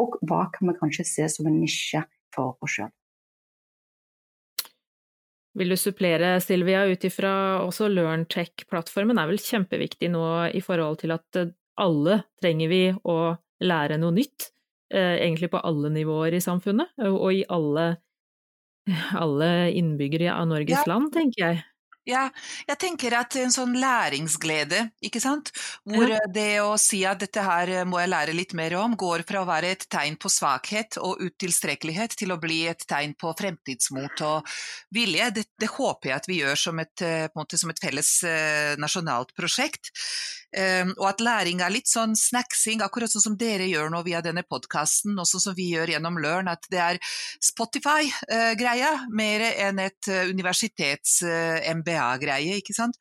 og 0.01 0.19
hva 0.29 0.45
kan 0.55 0.71
vi 0.71 0.79
kanskje 0.79 1.07
se 1.09 1.27
som 1.33 1.49
en 1.51 1.59
nisje 1.59 2.05
for 2.35 2.55
oss 2.63 2.79
sjøl. 2.79 2.93
Vil 5.55 5.71
du 5.71 5.77
supplere, 5.79 6.37
Silvia, 6.43 6.83
ut 6.91 7.05
ifra 7.07 7.35
også 7.63 7.87
LearnTech-plattformen 7.93 9.21
er 9.23 9.29
vel 9.31 9.39
kjempeviktig 9.39 10.11
nå 10.11 10.25
i 10.51 10.63
forhold 10.65 10.99
til 11.05 11.15
at 11.15 11.39
eh, 11.39 11.53
alle 11.79 12.21
trenger 12.43 12.71
vi 12.71 12.83
å 12.91 13.19
lære 13.65 13.99
noe 14.03 14.15
nytt, 14.17 14.49
eh, 14.95 15.21
egentlig 15.21 15.53
på 15.53 15.63
alle 15.63 15.93
nivåer 15.95 16.35
i 16.39 16.43
samfunnet, 16.43 16.91
og 17.07 17.29
i 17.31 17.45
alle, 17.55 17.87
alle 19.25 19.53
innbyggere 19.79 20.35
av 20.35 20.51
Norges 20.51 20.83
ja. 20.83 20.89
land, 20.91 21.13
tenker 21.15 21.47
jeg. 21.47 21.63
Ja, 22.05 22.27
jeg 22.69 22.77
tenker 22.83 23.15
at 23.17 23.33
en 23.41 23.53
sånn 23.53 23.79
læringsglede, 23.81 24.83
ikke 25.05 25.23
sant, 25.25 25.49
hvor 25.89 26.11
ja. 26.13 26.19
det 26.29 26.61
å 26.61 26.75
si 26.81 27.01
at 27.09 27.23
dette 27.23 27.41
her 27.41 27.73
må 27.89 28.03
jeg 28.03 28.13
lære 28.13 28.35
litt 28.37 28.53
mer 28.59 28.77
om, 28.77 28.93
går 29.01 29.25
fra 29.25 29.41
å 29.41 29.49
være 29.49 29.71
et 29.73 29.87
tegn 29.89 30.19
på 30.21 30.29
svakhet 30.29 30.99
og 31.01 31.23
utilstrekkelighet 31.25 32.19
til 32.21 32.35
å 32.35 32.41
bli 32.43 32.67
et 32.69 32.85
tegn 32.91 33.17
på 33.17 33.33
fremtidsmot 33.39 34.21
og 34.29 34.55
vilje. 34.93 35.31
Det, 35.39 35.47
det 35.61 35.73
håper 35.79 36.11
jeg 36.11 36.19
at 36.19 36.29
vi 36.29 36.41
gjør 36.43 36.61
som 36.67 36.85
et, 36.85 37.07
måte, 37.39 37.61
som 37.61 37.73
et 37.73 37.81
felles 37.81 38.13
eh, 38.29 38.77
nasjonalt 38.81 39.33
prosjekt. 39.39 39.95
Um, 40.55 40.93
og 41.01 41.09
at 41.09 41.23
læring 41.25 41.65
er 41.65 41.73
litt 41.75 41.89
sånn 41.91 42.13
snacksing, 42.15 42.83
akkurat 42.85 43.11
sånn 43.11 43.25
som 43.25 43.39
dere 43.39 43.67
gjør 43.67 43.89
nå 43.91 44.05
via 44.07 44.21
denne 44.23 44.45
podkasten, 44.47 45.17
og 45.19 45.27
sånn 45.27 45.43
som 45.49 45.57
vi 45.57 45.67
gjør 45.73 45.91
gjennom 45.97 46.21
Learn, 46.23 46.51
at 46.53 46.69
det 46.71 46.79
er 46.79 47.01
Spotify-greia 47.43 48.93
mer 49.11 49.49
enn 49.51 49.83
et 49.83 50.13
uh, 50.13 50.29
universitets-MBA-greie, 51.95 52.61
ikke 52.61 52.77
sant. 52.77 52.99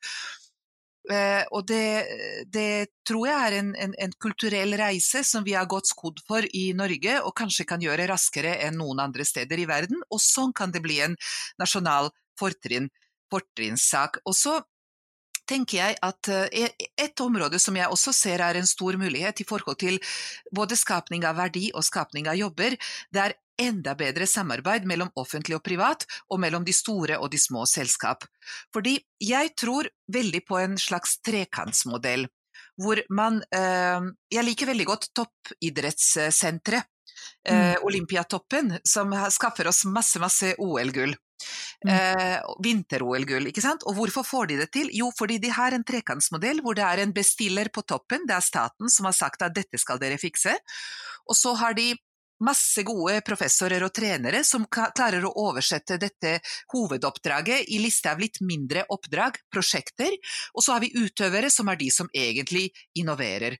Uh, 1.04 1.44
og 1.52 1.66
det, 1.68 2.48
det, 2.48 2.88
tror 3.04 3.26
jeg 3.28 3.36
er 3.36 3.56
en, 3.58 3.74
en, 3.76 3.94
en, 4.00 4.12
kulturell 4.24 4.72
reise 4.80 5.20
som 5.28 5.44
vi 5.44 5.52
har 5.52 5.68
gått 5.68 5.90
skodd 5.90 6.22
for 6.24 6.46
i 6.56 6.70
Norge, 6.72 7.18
og 7.20 7.34
kanskje 7.36 7.66
kan 7.68 7.82
gjøre 7.84 8.08
raskere 8.08 8.56
enn 8.64 8.78
noen 8.80 9.02
andre 9.04 9.26
steder 9.28 9.60
i 9.60 9.68
verden. 9.68 10.00
Og 10.08 10.22
sånn 10.22 10.54
kan 10.56 10.72
det 10.72 10.80
bli 10.84 11.02
en 11.04 11.18
nasjonal 11.60 12.08
fortrinn, 12.40 12.88
fortrinnssak. 13.32 14.22
Og 14.24 14.38
så 14.38 14.56
tenker 15.44 15.82
jeg 15.82 16.00
at 16.00 16.32
uh, 16.32 16.48
et 16.48 17.20
område 17.20 17.60
som 17.60 17.76
jeg 17.76 17.92
også 17.92 18.16
ser 18.16 18.40
er 18.40 18.56
en 18.56 18.68
stor 18.68 18.96
mulighet 18.96 19.44
i 19.44 19.48
forhold 19.48 19.76
til 19.84 20.00
både 20.56 20.80
skapning 20.80 21.28
av 21.28 21.36
verdi 21.36 21.68
og 21.74 21.84
skapning 21.84 22.32
av 22.32 22.40
jobber, 22.40 22.80
det 23.12 23.26
er 23.26 23.36
enda 23.60 23.94
bedre 23.98 24.26
samarbeid 24.26 24.86
mellom 24.88 25.10
offentlig 25.20 25.58
og 25.58 25.64
privat, 25.66 26.06
og 26.30 26.40
mellom 26.42 26.64
de 26.66 26.74
store 26.74 27.18
og 27.18 27.30
de 27.32 27.40
små 27.40 27.64
selskap. 27.70 28.24
Fordi 28.74 28.96
jeg 29.22 29.54
tror 29.58 29.88
veldig 30.12 30.42
på 30.48 30.58
en 30.62 30.78
slags 30.80 31.18
trekantsmodell, 31.24 32.26
hvor 32.80 32.98
man 33.14 33.38
eh, 33.54 34.10
Jeg 34.34 34.44
liker 34.44 34.66
veldig 34.66 34.86
godt 34.88 35.08
toppidrettssenteret. 35.14 36.90
Eh, 37.46 37.54
mm. 37.54 37.84
Olympiatoppen, 37.86 38.72
som 38.84 39.12
skaffer 39.30 39.68
oss 39.68 39.84
masse, 39.84 40.18
masse 40.18 40.54
OL-gull. 40.58 41.14
Mm. 41.84 41.90
Eh, 41.92 42.38
Vinter-OL-gull, 42.64 43.50
ikke 43.50 43.62
sant. 43.64 43.84
Og 43.88 43.98
hvorfor 43.98 44.26
får 44.26 44.50
de 44.50 44.58
det 44.62 44.70
til? 44.74 44.90
Jo, 44.96 45.10
fordi 45.16 45.38
de 45.42 45.52
har 45.52 45.76
en 45.76 45.84
trekantsmodell 45.86 46.62
hvor 46.64 46.76
det 46.78 46.86
er 46.86 47.04
en 47.04 47.14
bestiller 47.14 47.70
på 47.74 47.84
toppen, 47.86 48.26
det 48.28 48.36
er 48.36 48.44
staten 48.44 48.92
som 48.92 49.08
har 49.10 49.16
sagt 49.16 49.44
at 49.44 49.54
dette 49.56 49.80
skal 49.80 50.00
dere 50.02 50.18
fikse. 50.20 50.56
Og 51.28 51.38
så 51.38 51.54
har 51.60 51.76
de 51.76 51.92
masse 52.44 52.84
gode 52.86 53.18
professorer 53.26 53.84
og 53.86 53.92
trenere 53.96 54.44
som 54.46 54.66
klarer 54.70 55.24
å 55.24 55.34
oversette 55.46 55.98
dette 56.00 56.38
hovedoppdraget 56.74 57.70
i 57.74 57.80
liste 57.82 58.12
av 58.12 58.22
litt 58.22 58.40
mindre 58.44 58.86
oppdrag, 58.92 59.40
prosjekter, 59.52 60.16
og 60.54 60.64
så 60.64 60.76
har 60.76 60.84
vi 60.84 60.94
utøvere 60.94 61.50
som 61.52 61.70
er 61.72 61.80
de 61.80 61.90
som 61.94 62.10
egentlig 62.14 62.70
innoverer. 62.98 63.58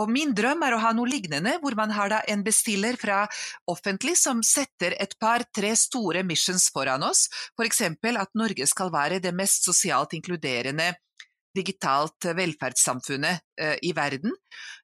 Og 0.00 0.10
min 0.10 0.32
drøm 0.36 0.62
er 0.64 0.74
å 0.74 0.80
ha 0.82 0.92
noe 0.96 1.08
lignende, 1.10 1.56
hvor 1.62 1.76
man 1.78 1.92
har 1.92 2.14
en 2.18 2.44
bestiller 2.44 2.96
fra 3.00 3.24
offentlig 3.70 4.16
som 4.20 4.42
setter 4.44 4.96
et 5.00 5.16
par-tre 5.20 5.74
store 5.76 6.24
missions 6.26 6.70
foran 6.72 7.04
oss, 7.06 7.26
f.eks. 7.56 7.82
at 7.84 8.38
Norge 8.38 8.68
skal 8.68 8.92
være 8.92 9.20
det 9.20 9.34
mest 9.36 9.68
sosialt 9.68 10.16
inkluderende 10.16 10.94
digitalt 11.56 12.26
velferdssamfunnet 12.36 13.40
eh, 13.60 13.76
i 13.88 13.92
verden. 13.96 14.34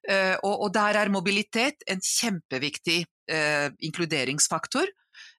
Eh, 0.09 0.35
og, 0.41 0.71
der 0.73 1.03
er 1.03 1.11
mobilitet 1.13 1.85
en 1.89 2.01
kjempeviktig 2.01 3.03
eh, 3.31 3.69
inkluderingsfaktor. 3.79 4.87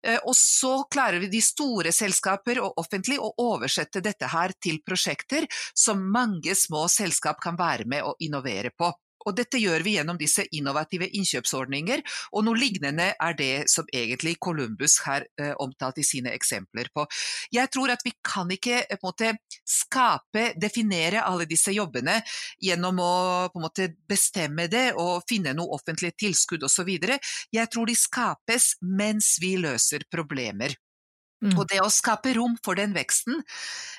Eh, 0.06 0.20
og 0.24 0.36
så 0.36 0.84
klarer 0.90 1.22
vi 1.22 1.30
de 1.32 1.40
store 1.44 1.92
selskaper 1.94 2.60
og 2.62 2.78
offentlig 2.80 3.18
å 3.20 3.32
oversette 3.42 4.02
dette 4.04 4.28
her 4.30 4.54
til 4.62 4.80
prosjekter 4.86 5.48
som 5.74 6.02
mange 6.12 6.54
små 6.58 6.86
selskap 6.92 7.40
kan 7.42 7.58
være 7.60 7.88
med 7.88 8.04
å 8.04 8.14
innovere 8.24 8.72
på. 8.76 8.92
Og 9.24 9.36
dette 9.36 9.60
gjør 9.60 9.84
vi 9.84 9.96
gjennom 9.96 10.18
disse 10.20 10.44
innovative 10.56 11.08
innkjøpsordninger, 11.16 12.02
og 12.32 12.46
noe 12.46 12.60
lignende 12.60 13.10
er 13.12 13.38
det 13.38 13.66
som 13.72 13.88
egentlig 13.92 14.36
Columbus 14.42 14.98
har 15.06 15.26
eh, 15.40 15.54
omtalt 15.62 16.00
i 16.00 16.06
sine 16.06 16.34
eksempler 16.34 16.90
på. 16.94 17.06
Jeg 17.54 17.70
tror 17.74 17.94
at 17.94 18.04
vi 18.04 18.14
kan 18.24 18.50
ikke 18.52 18.82
eh, 18.84 19.00
måte 19.04 19.34
skape, 19.64 20.52
definere 20.60 21.24
alle 21.24 21.48
disse 21.48 21.72
jobbene 21.74 22.20
gjennom 22.62 23.00
å 23.00 23.14
måte 23.60 23.90
bestemme 24.08 24.68
det 24.72 24.90
og 25.00 25.24
finne 25.28 25.54
noe 25.56 25.76
offentlig 25.76 26.14
tilskudd 26.20 26.64
osv. 26.66 26.90
Jeg 27.54 27.70
tror 27.72 27.90
de 27.90 27.98
skapes 27.98 28.74
mens 28.84 29.36
vi 29.42 29.56
løser 29.60 30.06
problemer. 30.12 30.76
Mm. 31.42 31.56
Og 31.58 31.66
det 31.68 31.80
å 31.82 31.90
skape 31.92 32.34
rom 32.38 32.54
for 32.64 32.78
den 32.78 32.94
veksten 32.96 33.40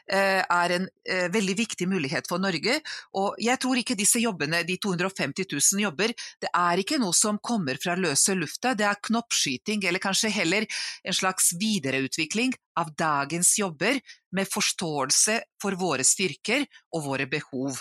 eh, 0.10 0.42
er 0.42 0.74
en 0.78 0.88
eh, 1.06 1.28
veldig 1.34 1.56
viktig 1.60 1.88
mulighet 1.92 2.30
for 2.30 2.42
Norge. 2.42 2.80
Og 3.20 3.40
jeg 3.42 3.62
tror 3.62 3.82
ikke 3.82 3.98
disse 4.00 4.22
jobbene, 4.24 4.64
de 4.66 4.78
250 4.82 5.50
000 5.52 5.84
jobber, 5.84 6.16
det 6.42 6.52
er 6.52 6.82
ikke 6.82 7.00
noe 7.02 7.16
som 7.18 7.38
kommer 7.38 7.80
fra 7.82 7.98
løse 8.00 8.38
lufta, 8.38 8.74
det 8.74 8.88
er 8.90 9.02
knoppskyting, 9.10 9.86
eller 9.86 10.02
kanskje 10.04 10.34
heller 10.34 10.66
en 11.04 11.18
slags 11.18 11.54
videreutvikling 11.60 12.56
av 12.80 12.96
dagens 12.98 13.56
jobber 13.60 14.00
med 14.36 14.50
forståelse 14.52 15.42
for 15.62 15.78
våre 15.80 16.06
styrker 16.08 16.66
og 16.96 17.06
våre 17.06 17.30
behov. 17.30 17.78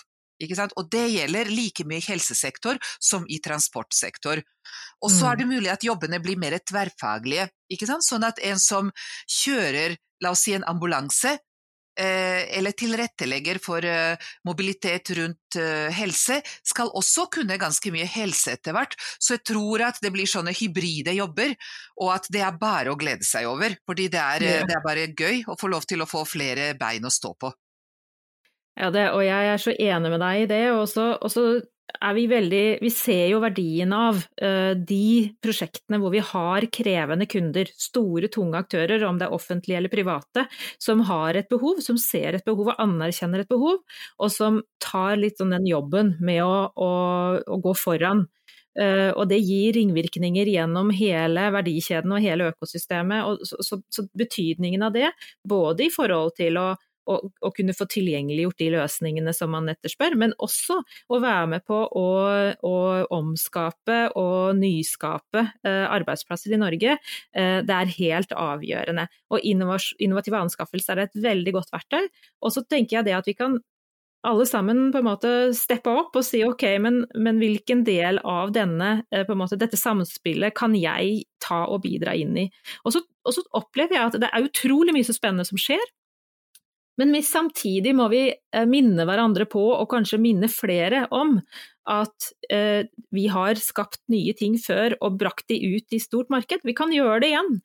Og 0.76 0.90
det 0.90 1.06
gjelder 1.12 1.50
like 1.52 1.86
mye 1.86 2.02
i 2.02 2.08
helsesektor 2.08 2.78
som 2.98 3.26
i 3.28 3.40
transportsektor. 3.44 4.42
Og 5.04 5.10
så 5.12 5.30
er 5.30 5.36
mm. 5.36 5.40
det 5.40 5.48
mulig 5.50 5.72
at 5.72 5.86
jobbene 5.86 6.20
blir 6.22 6.40
mer 6.40 6.58
tverrfaglige, 6.58 7.48
sånn 8.02 8.24
at 8.24 8.40
en 8.42 8.58
som 8.58 8.90
kjører, 9.30 9.96
la 10.22 10.32
oss 10.32 10.44
si 10.46 10.54
en 10.56 10.64
ambulanse, 10.66 11.36
eh, 12.00 12.58
eller 12.58 12.72
tilrettelegger 12.72 13.60
for 13.62 13.84
eh, 13.84 14.16
mobilitet 14.48 15.10
rundt 15.18 15.58
eh, 15.60 15.90
helse, 15.94 16.40
skal 16.62 16.92
også 16.94 17.26
kunne 17.32 17.58
ganske 17.60 17.92
mye 17.94 18.08
helse 18.08 18.56
etter 18.56 18.76
hvert. 18.76 18.96
Så 19.18 19.36
jeg 19.36 19.44
tror 19.52 19.84
at 19.90 20.00
det 20.02 20.12
blir 20.14 20.30
sånne 20.30 20.54
hybride 20.56 21.16
jobber, 21.18 21.54
og 22.00 22.14
at 22.16 22.30
det 22.32 22.44
er 22.46 22.58
bare 22.60 22.94
å 22.94 22.98
glede 22.98 23.26
seg 23.26 23.50
over. 23.50 23.76
Fordi 23.86 24.08
det 24.12 24.22
er, 24.22 24.48
det 24.66 24.78
er 24.78 24.86
bare 24.86 25.10
gøy 25.12 25.44
å 25.46 25.58
få 25.60 25.70
lov 25.72 25.86
til 25.88 26.02
å 26.02 26.10
få 26.10 26.24
flere 26.28 26.72
bein 26.80 27.06
å 27.06 27.12
stå 27.12 27.34
på. 27.38 27.52
Ja, 28.74 28.90
det, 28.90 29.06
og 29.14 29.22
jeg 29.22 29.52
er 29.52 29.62
så 29.62 29.72
enig 29.78 30.10
med 30.10 30.20
deg 30.22 30.42
i 30.42 30.50
det. 30.50 30.64
Og 30.74 30.88
så 30.90 31.44
er 31.94 32.14
vi 32.16 32.24
veldig 32.30 32.62
Vi 32.82 32.90
ser 32.92 33.28
jo 33.30 33.40
verdien 33.42 33.92
av 33.94 34.18
uh, 34.18 34.72
de 34.74 35.30
prosjektene 35.42 36.00
hvor 36.02 36.14
vi 36.14 36.22
har 36.24 36.66
krevende 36.74 37.28
kunder, 37.30 37.70
store, 37.78 38.30
tunge 38.32 38.58
aktører, 38.58 39.04
om 39.06 39.20
det 39.20 39.28
er 39.28 39.36
offentlige 39.36 39.78
eller 39.78 39.92
private, 39.92 40.46
som 40.82 41.04
har 41.08 41.38
et 41.38 41.50
behov, 41.50 41.82
som 41.84 41.98
ser 42.00 42.38
et 42.38 42.46
behov 42.46 42.72
og 42.72 42.80
anerkjenner 42.82 43.44
et 43.44 43.50
behov, 43.50 43.82
og 44.18 44.32
som 44.32 44.62
tar 44.82 45.20
litt 45.20 45.38
sånn 45.40 45.54
den 45.54 45.68
jobben 45.70 46.16
med 46.24 46.42
å, 46.44 46.70
å, 46.74 46.90
å 47.38 47.60
gå 47.62 47.76
foran. 47.78 48.26
Uh, 48.74 49.12
og 49.14 49.28
det 49.30 49.38
gir 49.38 49.76
ringvirkninger 49.76 50.48
gjennom 50.50 50.90
hele 50.90 51.46
verdikjeden 51.54 52.16
og 52.16 52.24
hele 52.24 52.50
økosystemet. 52.50 53.28
Og 53.28 53.46
så, 53.46 53.60
så, 53.62 53.78
så 53.86 54.08
betydningen 54.18 54.82
av 54.82 54.96
det, 54.96 55.12
både 55.46 55.86
i 55.86 55.94
forhold 55.94 56.34
til 56.40 56.58
å 56.58 56.72
å, 57.10 57.18
å, 57.24 57.50
kunne 57.54 57.74
få 57.76 57.86
tilgjengeliggjort 57.90 58.60
de 58.60 58.70
løsningene 58.74 59.34
som 59.36 59.52
man 59.54 59.68
etterspør, 59.72 60.16
men 60.20 60.34
også 60.42 60.80
å 60.84 61.20
være 61.22 61.50
med 61.54 61.66
på 61.68 61.80
å, 61.86 62.06
å 62.64 62.74
omskape 63.14 64.00
og 64.20 64.56
nyskape 64.60 65.44
eh, 65.66 65.84
arbeidsplasser 65.88 66.54
i 66.54 66.60
Norge. 66.60 66.98
Eh, 67.36 67.60
det 67.66 67.76
er 67.76 67.94
helt 67.98 68.34
avgjørende. 68.38 69.06
Og 69.34 69.44
innovative 69.44 70.40
anskaffelser 70.40 70.98
er 70.98 71.08
et 71.08 71.22
veldig 71.24 71.56
godt 71.58 71.72
verktøy. 71.74 72.02
Og 72.44 72.54
så 72.54 72.64
tenker 72.66 73.00
jeg 73.00 73.08
det 73.10 73.16
at 73.18 73.30
vi 73.30 73.36
kan 73.38 73.60
alle 74.24 74.46
sammen 74.48 74.88
på 74.92 75.00
en 75.00 75.06
måte 75.06 75.30
steppe 75.56 75.92
opp 75.92 76.16
og 76.16 76.24
si 76.24 76.40
ok, 76.46 76.64
men, 76.80 77.02
men 77.20 77.40
hvilken 77.42 77.82
del 77.84 78.20
av 78.24 78.54
denne, 78.56 79.02
eh, 79.12 79.28
måte, 79.36 79.58
dette 79.60 79.76
samspillet 79.76 80.56
kan 80.56 80.76
jeg 80.78 81.26
ta 81.44 81.64
og 81.68 81.82
bidra 81.84 82.14
inn 82.16 82.32
i. 82.40 82.46
Og 82.84 82.96
så, 82.96 83.04
og 83.24 83.36
så 83.36 83.44
opplever 83.56 83.98
jeg 83.98 84.08
at 84.08 84.18
det 84.22 84.30
er 84.30 84.48
utrolig 84.48 84.96
mye 84.96 85.06
så 85.06 85.16
spennende 85.16 85.46
som 85.48 85.60
skjer. 85.60 85.82
Men 87.00 87.14
vi, 87.14 87.22
samtidig 87.26 87.94
må 87.98 88.08
vi 88.12 88.24
eh, 88.30 88.66
minne 88.70 89.06
hverandre 89.08 89.46
på, 89.50 89.62
og 89.74 89.90
kanskje 89.90 90.20
minne 90.22 90.50
flere 90.52 91.04
om, 91.14 91.38
at 91.90 92.32
eh, 92.52 92.86
vi 93.14 93.28
har 93.32 93.60
skapt 93.60 94.00
nye 94.12 94.34
ting 94.36 94.56
før 94.60 94.96
og 95.02 95.18
brakt 95.20 95.48
de 95.52 95.58
ut 95.74 95.94
i 95.94 96.02
stort 96.02 96.30
marked. 96.32 96.64
Vi 96.64 96.76
kan 96.76 96.92
gjøre 96.94 97.20
det 97.24 97.32
igjen. 97.32 97.56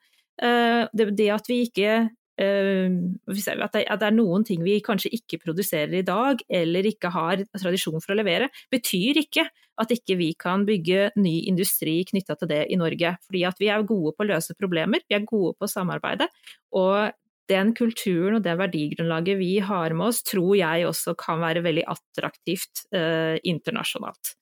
Eh, 0.41 0.85
det, 0.91 1.11
det, 1.19 1.29
at 1.35 1.47
vi 1.51 1.61
ikke 1.67 1.93
eh, 2.39 2.97
at 3.29 3.73
det, 3.75 3.85
at 3.85 4.01
det 4.01 4.09
er 4.09 4.17
noen 4.17 4.45
ting 4.47 4.65
vi 4.65 4.79
kanskje 4.83 5.13
ikke 5.15 5.41
produserer 5.45 5.99
i 6.01 6.05
dag, 6.07 6.43
eller 6.49 6.89
ikke 6.89 7.13
har 7.15 7.45
tradisjon 7.55 7.99
for 8.03 8.15
å 8.15 8.19
levere, 8.19 8.51
betyr 8.73 9.21
ikke 9.23 9.47
at 9.79 9.93
ikke 9.95 10.17
vi 10.19 10.33
kan 10.39 10.65
bygge 10.67 11.13
ny 11.19 11.37
industri 11.47 12.01
knytta 12.09 12.35
til 12.39 12.51
det 12.51 12.65
i 12.67 12.79
Norge. 12.79 13.15
Fordi 13.27 13.45
at 13.47 13.61
vi 13.61 13.71
er 13.71 13.87
gode 13.87 14.15
på 14.15 14.25
å 14.25 14.31
løse 14.33 14.57
problemer, 14.59 15.05
vi 15.07 15.15
er 15.15 15.27
gode 15.27 15.55
på 15.55 15.67
å 15.67 15.71
samarbeide. 15.71 16.27
Og 16.75 17.13
den 17.49 17.73
kulturen 17.77 18.37
og 18.37 18.45
det 18.45 18.55
verdigrunnlaget 18.59 19.39
vi 19.39 19.53
har 19.63 19.93
med 19.97 20.11
oss, 20.11 20.21
tror 20.25 20.53
jeg 20.59 20.87
også 20.87 21.15
kan 21.19 21.41
være 21.41 21.63
veldig 21.65 21.85
attraktivt 21.89 22.85
eh, 22.95 23.37
internasjonalt. 23.47 24.35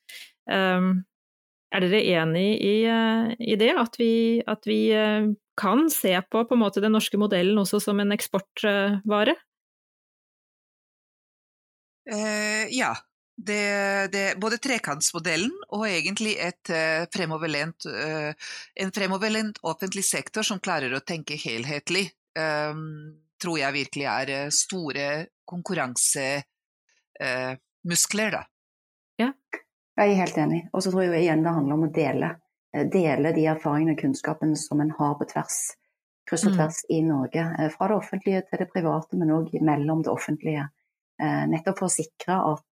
Um, 0.47 1.01
er 1.75 1.83
dere 1.83 2.03
enig 2.21 2.47
i, 2.63 2.75
uh, 2.87 3.33
i 3.43 3.57
det, 3.59 3.73
at 3.75 3.97
vi, 3.99 4.11
at 4.47 4.63
vi 4.67 4.79
uh, 4.95 5.27
kan 5.59 5.87
se 5.91 6.13
på, 6.31 6.45
på 6.47 6.59
måte, 6.59 6.83
den 6.83 6.95
norske 6.95 7.19
modellen 7.19 7.59
også 7.59 7.81
som 7.83 7.99
en 8.03 8.15
eksportvare? 8.15 9.35
ja. 12.07 12.95
Det, 13.37 13.63
det, 14.13 14.21
både 14.41 14.57
trekantsmodellen 14.63 15.51
og 15.75 15.83
egentlig 15.85 16.31
et 16.41 16.71
fremoverlent, 17.13 17.85
en 17.85 18.93
fremoverlent 18.95 19.59
offentlig 19.61 20.01
sektor 20.07 20.47
som 20.47 20.61
klarer 20.63 20.95
å 20.95 21.03
tenke 21.05 21.37
helhetlig 21.37 22.07
tror 23.41 23.57
jeg 23.61 23.75
virkelig 23.75 24.07
er 24.11 24.31
eh, 24.33 24.49
store 24.53 25.07
konkurransemuskler, 25.47 28.31
da. 28.33 28.43
Ja. 29.21 29.29
Jeg 29.97 30.11
er 30.11 30.21
helt 30.21 30.37
enig. 30.37 30.69
Og 30.73 30.83
så 30.83 30.91
tror 30.93 31.03
jeg 31.07 31.21
igjen 31.23 31.43
det 31.45 31.55
handler 31.55 31.75
om 31.77 31.87
å 31.87 31.93
dele. 31.93 32.29
Eh, 32.75 32.85
dele 32.93 33.35
de 33.35 33.43
erfaringene 33.53 33.93
og 33.95 34.01
kunnskapen 34.01 34.51
som 34.59 34.77
en 34.83 34.95
har 34.97 35.13
på 35.19 35.25
tvers, 35.31 35.57
kryss 36.29 36.47
og 36.47 36.53
mm. 36.53 36.57
tvers 36.59 36.79
mm. 36.83 36.89
i 36.93 36.95
Norge. 37.07 37.43
Eh, 37.59 37.69
fra 37.73 37.83
det 37.91 37.97
offentlige 37.97 38.41
til 38.49 38.57
det 38.63 38.71
private, 38.73 39.13
men 39.19 39.35
òg 39.37 39.47
mellom 39.61 39.99
det 40.05 40.13
offentlige 40.13 40.63
Eh, 41.17 41.45
nettopp 41.49 41.79
for 41.79 41.87
å 41.87 41.89
sikre 41.89 42.35
at, 42.45 42.69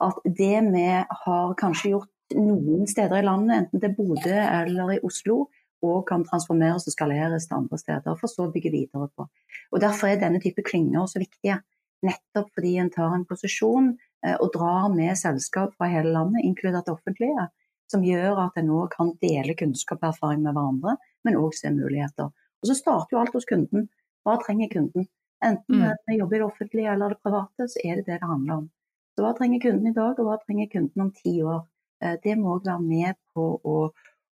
at 0.00 0.16
det 0.24 0.58
vi 0.72 0.84
har 0.96 1.50
kanskje 1.60 1.90
gjort 1.90 2.32
noen 2.32 2.88
steder 2.88 3.20
i 3.20 3.26
landet, 3.26 3.58
enten 3.58 3.80
det 3.82 3.88
er 3.90 3.98
Bodø 3.98 4.32
eller 4.32 4.94
i 4.94 5.02
Oslo, 5.04 5.36
og 5.84 6.06
kan 6.08 6.24
transformeres 6.26 6.88
og 6.88 6.94
skaleres 6.94 7.46
til 7.48 7.60
andre 7.60 7.78
steder, 7.78 8.16
for 8.18 8.30
så 8.30 8.46
å 8.46 8.52
bygge 8.54 8.72
videre 8.74 9.08
på. 9.14 9.28
Og 9.72 9.82
Derfor 9.82 10.10
er 10.10 10.20
denne 10.20 10.40
type 10.42 10.64
klynger 10.66 11.06
så 11.10 11.22
viktige. 11.22 11.60
Nettopp 12.06 12.50
fordi 12.54 12.76
en 12.78 12.90
tar 12.94 13.14
en 13.14 13.26
posisjon 13.26 13.92
og 14.28 14.48
drar 14.54 14.88
med 14.90 15.18
selskap 15.18 15.74
fra 15.78 15.86
hele 15.90 16.10
landet, 16.14 16.44
inkludert 16.46 16.86
det 16.86 16.94
offentlige, 16.94 17.46
som 17.90 18.04
gjør 18.04 18.40
at 18.44 18.58
en 18.60 18.68
nå 18.70 18.84
kan 18.92 19.12
dele 19.22 19.56
kunnskap 19.58 20.02
og 20.02 20.10
erfaring 20.12 20.42
med 20.44 20.56
hverandre, 20.56 20.96
men 21.26 21.38
òg 21.40 21.54
se 21.56 21.70
muligheter. 21.74 22.30
Og 22.62 22.70
Så 22.70 22.76
starter 22.78 23.16
jo 23.16 23.22
alt 23.22 23.34
hos 23.36 23.48
kunden. 23.48 23.88
Hva 24.26 24.36
trenger 24.42 24.70
kunden? 24.72 25.08
Enten 25.44 25.82
mm. 25.82 25.96
vi 26.06 26.18
jobber 26.18 26.36
i 26.36 26.40
det 26.40 26.48
offentlige 26.48 26.92
eller 26.92 27.14
det 27.14 27.22
private, 27.22 27.68
så 27.70 27.82
er 27.84 28.00
det 28.00 28.06
det 28.08 28.18
det 28.18 28.30
handler 28.30 28.62
om. 28.62 28.70
Så 29.14 29.24
Hva 29.24 29.32
trenger 29.38 29.62
kunden 29.62 29.90
i 29.90 29.94
dag, 29.94 30.18
og 30.18 30.26
hva 30.26 30.38
trenger 30.42 30.70
kunden 30.72 31.04
om 31.06 31.12
ti 31.14 31.38
år? 31.42 31.62
Eh, 32.02 32.16
det 32.24 32.36
må 32.38 32.56
òg 32.56 32.66
være 32.66 32.84
med 32.84 33.18
på 33.34 33.46
å, 33.62 33.76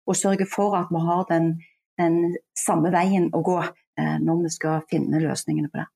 å, 0.07 0.15
sørge 0.15 0.47
for 0.51 0.77
at 0.79 0.93
vi 0.95 1.03
har 1.03 1.27
den, 1.31 1.53
den 2.01 2.37
samme 2.57 2.93
veien 2.95 3.29
å 3.35 3.43
gå 3.45 3.59
eh, 3.63 4.17
når 4.23 4.47
vi 4.47 4.55
skal 4.55 4.87
finne 4.91 5.23
løsningene 5.23 5.73
på 5.73 5.83
det. 5.83 5.89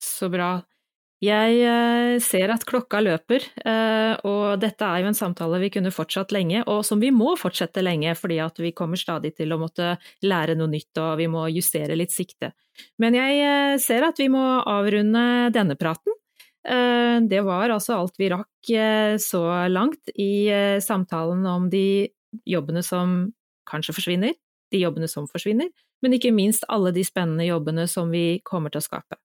Så 0.00 0.30
bra. 0.32 0.58
Jeg 1.20 1.56
eh, 1.68 2.14
ser 2.24 2.48
at 2.48 2.62
klokka 2.64 3.02
løper, 3.04 3.44
eh, 3.60 4.12
og 4.24 4.56
dette 4.62 4.86
er 4.86 5.02
jo 5.02 5.10
en 5.10 5.18
samtale 5.18 5.58
vi 5.60 5.68
kunne 5.74 5.92
fortsatt 5.92 6.32
lenge, 6.32 6.62
og 6.64 6.80
som 6.88 7.02
vi 7.02 7.10
må 7.12 7.34
fortsette 7.36 7.84
lenge, 7.84 8.14
fordi 8.16 8.38
at 8.40 8.56
vi 8.56 8.72
kommer 8.72 8.96
stadig 8.96 9.34
til 9.36 9.52
å 9.52 9.58
måtte 9.60 9.98
lære 10.24 10.56
noe 10.56 10.72
nytt 10.72 10.96
og 11.02 11.18
vi 11.20 11.26
må 11.28 11.44
justere 11.52 11.98
litt 11.98 12.14
sikte. 12.14 12.54
Men 12.96 13.18
jeg 13.18 13.36
eh, 13.44 13.76
ser 13.84 14.08
at 14.08 14.22
vi 14.22 14.30
må 14.32 14.46
avrunde 14.64 15.52
denne 15.52 15.76
praten. 15.80 16.16
Det 16.60 17.38
var 17.40 17.72
altså 17.72 17.94
alt 17.96 18.18
vi 18.20 18.26
rakk 18.28 18.68
så 19.24 19.40
langt 19.72 20.10
i 20.12 20.44
samtalen 20.84 21.46
om 21.48 21.70
de 21.72 22.04
jobbene 22.48 22.82
som 22.86 23.32
kanskje 23.70 23.96
forsvinner, 23.96 24.36
de 24.70 24.82
jobbene 24.82 25.08
som 25.10 25.26
forsvinner, 25.30 25.70
men 26.02 26.14
ikke 26.16 26.32
minst 26.34 26.64
alle 26.70 26.92
de 26.94 27.04
spennende 27.04 27.48
jobbene 27.48 27.86
som 27.90 28.10
vi 28.12 28.40
kommer 28.46 28.72
til 28.72 28.82
å 28.82 28.86
skape. 28.86 29.18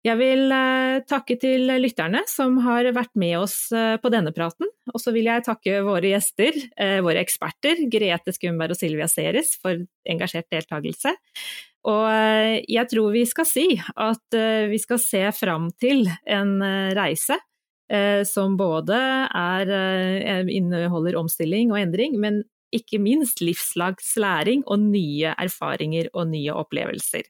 Jeg 0.00 0.16
vil 0.16 0.48
eh, 0.56 1.02
takke 1.04 1.36
til 1.36 1.68
lytterne 1.76 2.22
som 2.28 2.56
har 2.64 2.86
vært 2.96 3.12
med 3.20 3.34
oss 3.42 3.56
eh, 3.76 3.98
på 4.00 4.08
denne 4.12 4.32
praten, 4.32 4.70
og 4.88 5.02
så 5.02 5.12
vil 5.12 5.28
jeg 5.28 5.44
takke 5.44 5.82
våre 5.84 6.14
gjester, 6.14 6.56
eh, 6.80 7.00
våre 7.04 7.20
eksperter, 7.20 7.82
Grete 7.92 8.32
Skumberg 8.32 8.72
og 8.72 8.80
Silvia 8.80 9.10
Seres, 9.12 9.58
for 9.60 9.82
engasjert 10.08 10.48
deltakelse. 10.52 11.12
Og 11.90 12.06
jeg 12.68 12.88
tror 12.90 13.12
vi 13.14 13.22
skal 13.24 13.46
si 13.48 13.62
at 13.80 14.36
vi 14.68 14.76
skal 14.82 14.98
se 15.00 15.22
fram 15.32 15.70
til 15.80 16.02
en 16.28 16.50
reise 16.92 17.38
som 18.28 18.56
både 18.60 18.96
er, 19.34 19.72
inneholder 20.46 21.16
omstilling 21.18 21.72
og 21.74 21.80
endring, 21.80 22.14
men 22.22 22.42
ikke 22.74 23.00
minst 23.02 23.42
livslags 23.42 24.12
læring 24.20 24.62
og 24.66 24.78
nye 24.84 25.32
erfaringer 25.34 26.10
og 26.14 26.30
nye 26.30 26.54
opplevelser. 26.54 27.26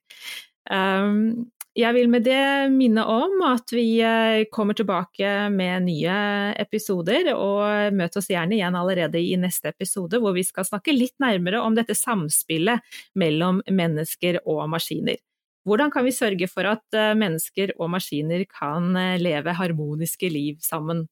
Um, 0.71 1.49
jeg 1.79 1.95
vil 1.95 2.09
med 2.11 2.25
det 2.27 2.71
minne 2.75 3.05
om 3.07 3.45
at 3.47 3.71
vi 3.71 4.01
eh, 4.03 4.43
kommer 4.51 4.75
tilbake 4.75 5.29
med 5.55 5.87
nye 5.87 6.17
episoder, 6.59 7.31
og 7.37 7.95
møt 7.95 8.19
oss 8.19 8.27
gjerne 8.33 8.57
igjen 8.57 8.77
allerede 8.77 9.23
i 9.23 9.37
neste 9.39 9.71
episode, 9.71 10.19
hvor 10.19 10.35
vi 10.35 10.43
skal 10.47 10.67
snakke 10.67 10.97
litt 10.97 11.15
nærmere 11.23 11.63
om 11.63 11.79
dette 11.79 11.95
samspillet 11.95 12.83
mellom 13.15 13.63
mennesker 13.71 14.43
og 14.51 14.65
maskiner. 14.73 15.21
Hvordan 15.69 15.93
kan 15.93 16.07
vi 16.07 16.15
sørge 16.17 16.49
for 16.51 16.69
at 16.69 16.97
eh, 16.97 17.17
mennesker 17.19 17.75
og 17.79 17.93
maskiner 17.93 18.47
kan 18.49 18.95
eh, 18.97 19.19
leve 19.21 19.55
harmoniske 19.57 20.31
liv 20.33 20.61
sammen? 20.65 21.05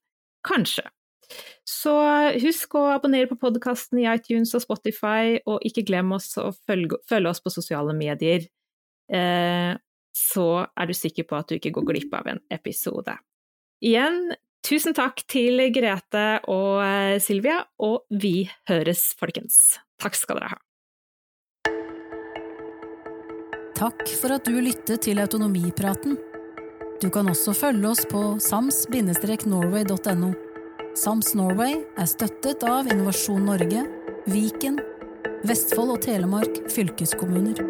Kanskje. 0.46 0.86
Så 1.68 1.92
husk 2.40 2.78
å 2.78 2.86
abonnere 2.94 3.28
på 3.28 3.36
podkasten 3.40 4.00
i 4.00 4.06
iTunes 4.08 4.54
og 4.56 4.64
Spotify, 4.64 5.36
og 5.44 5.64
ikke 5.66 5.84
glem 5.90 6.14
oss 6.16 6.32
å 6.40 6.50
følge, 6.64 7.00
følge 7.08 7.34
oss 7.34 7.42
på 7.44 7.52
sosiale 7.52 7.92
medier. 7.96 8.48
Eh, 9.12 9.74
så 10.16 10.48
er 10.64 10.88
du 10.88 10.96
sikker 10.96 11.28
på 11.28 11.38
at 11.38 11.50
du 11.50 11.58
ikke 11.58 11.74
går 11.76 11.90
glipp 11.92 12.14
av 12.16 12.30
en 12.32 12.40
episode. 12.54 13.14
Igjen, 13.84 14.32
tusen 14.66 14.96
takk 14.96 15.22
til 15.30 15.68
Grete 15.74 16.26
og 16.50 16.80
eh, 16.82 17.18
Silvia, 17.22 17.60
og 17.84 18.08
vi 18.10 18.48
høres, 18.70 19.10
folkens. 19.20 19.78
Takk 20.00 20.18
skal 20.18 20.40
dere 20.40 20.56
ha. 20.56 20.67
Takk 23.78 24.08
for 24.18 24.34
at 24.34 24.42
du 24.42 24.56
lyttet 24.58 25.04
til 25.04 25.20
Autonomipraten. 25.22 26.16
Du 26.98 27.12
kan 27.14 27.28
også 27.30 27.52
følge 27.54 27.86
oss 27.92 28.00
på 28.10 28.22
sams-norway.no. 28.42 30.30
Sams 30.98 31.30
Norway 31.38 31.76
er 31.94 32.08
støttet 32.10 32.64
av 32.66 32.90
Innovasjon 32.90 33.46
Norge, 33.46 33.84
Viken, 34.26 34.80
Vestfold 35.46 35.94
og 35.94 36.02
Telemark 36.08 36.58
fylkeskommuner. 36.74 37.62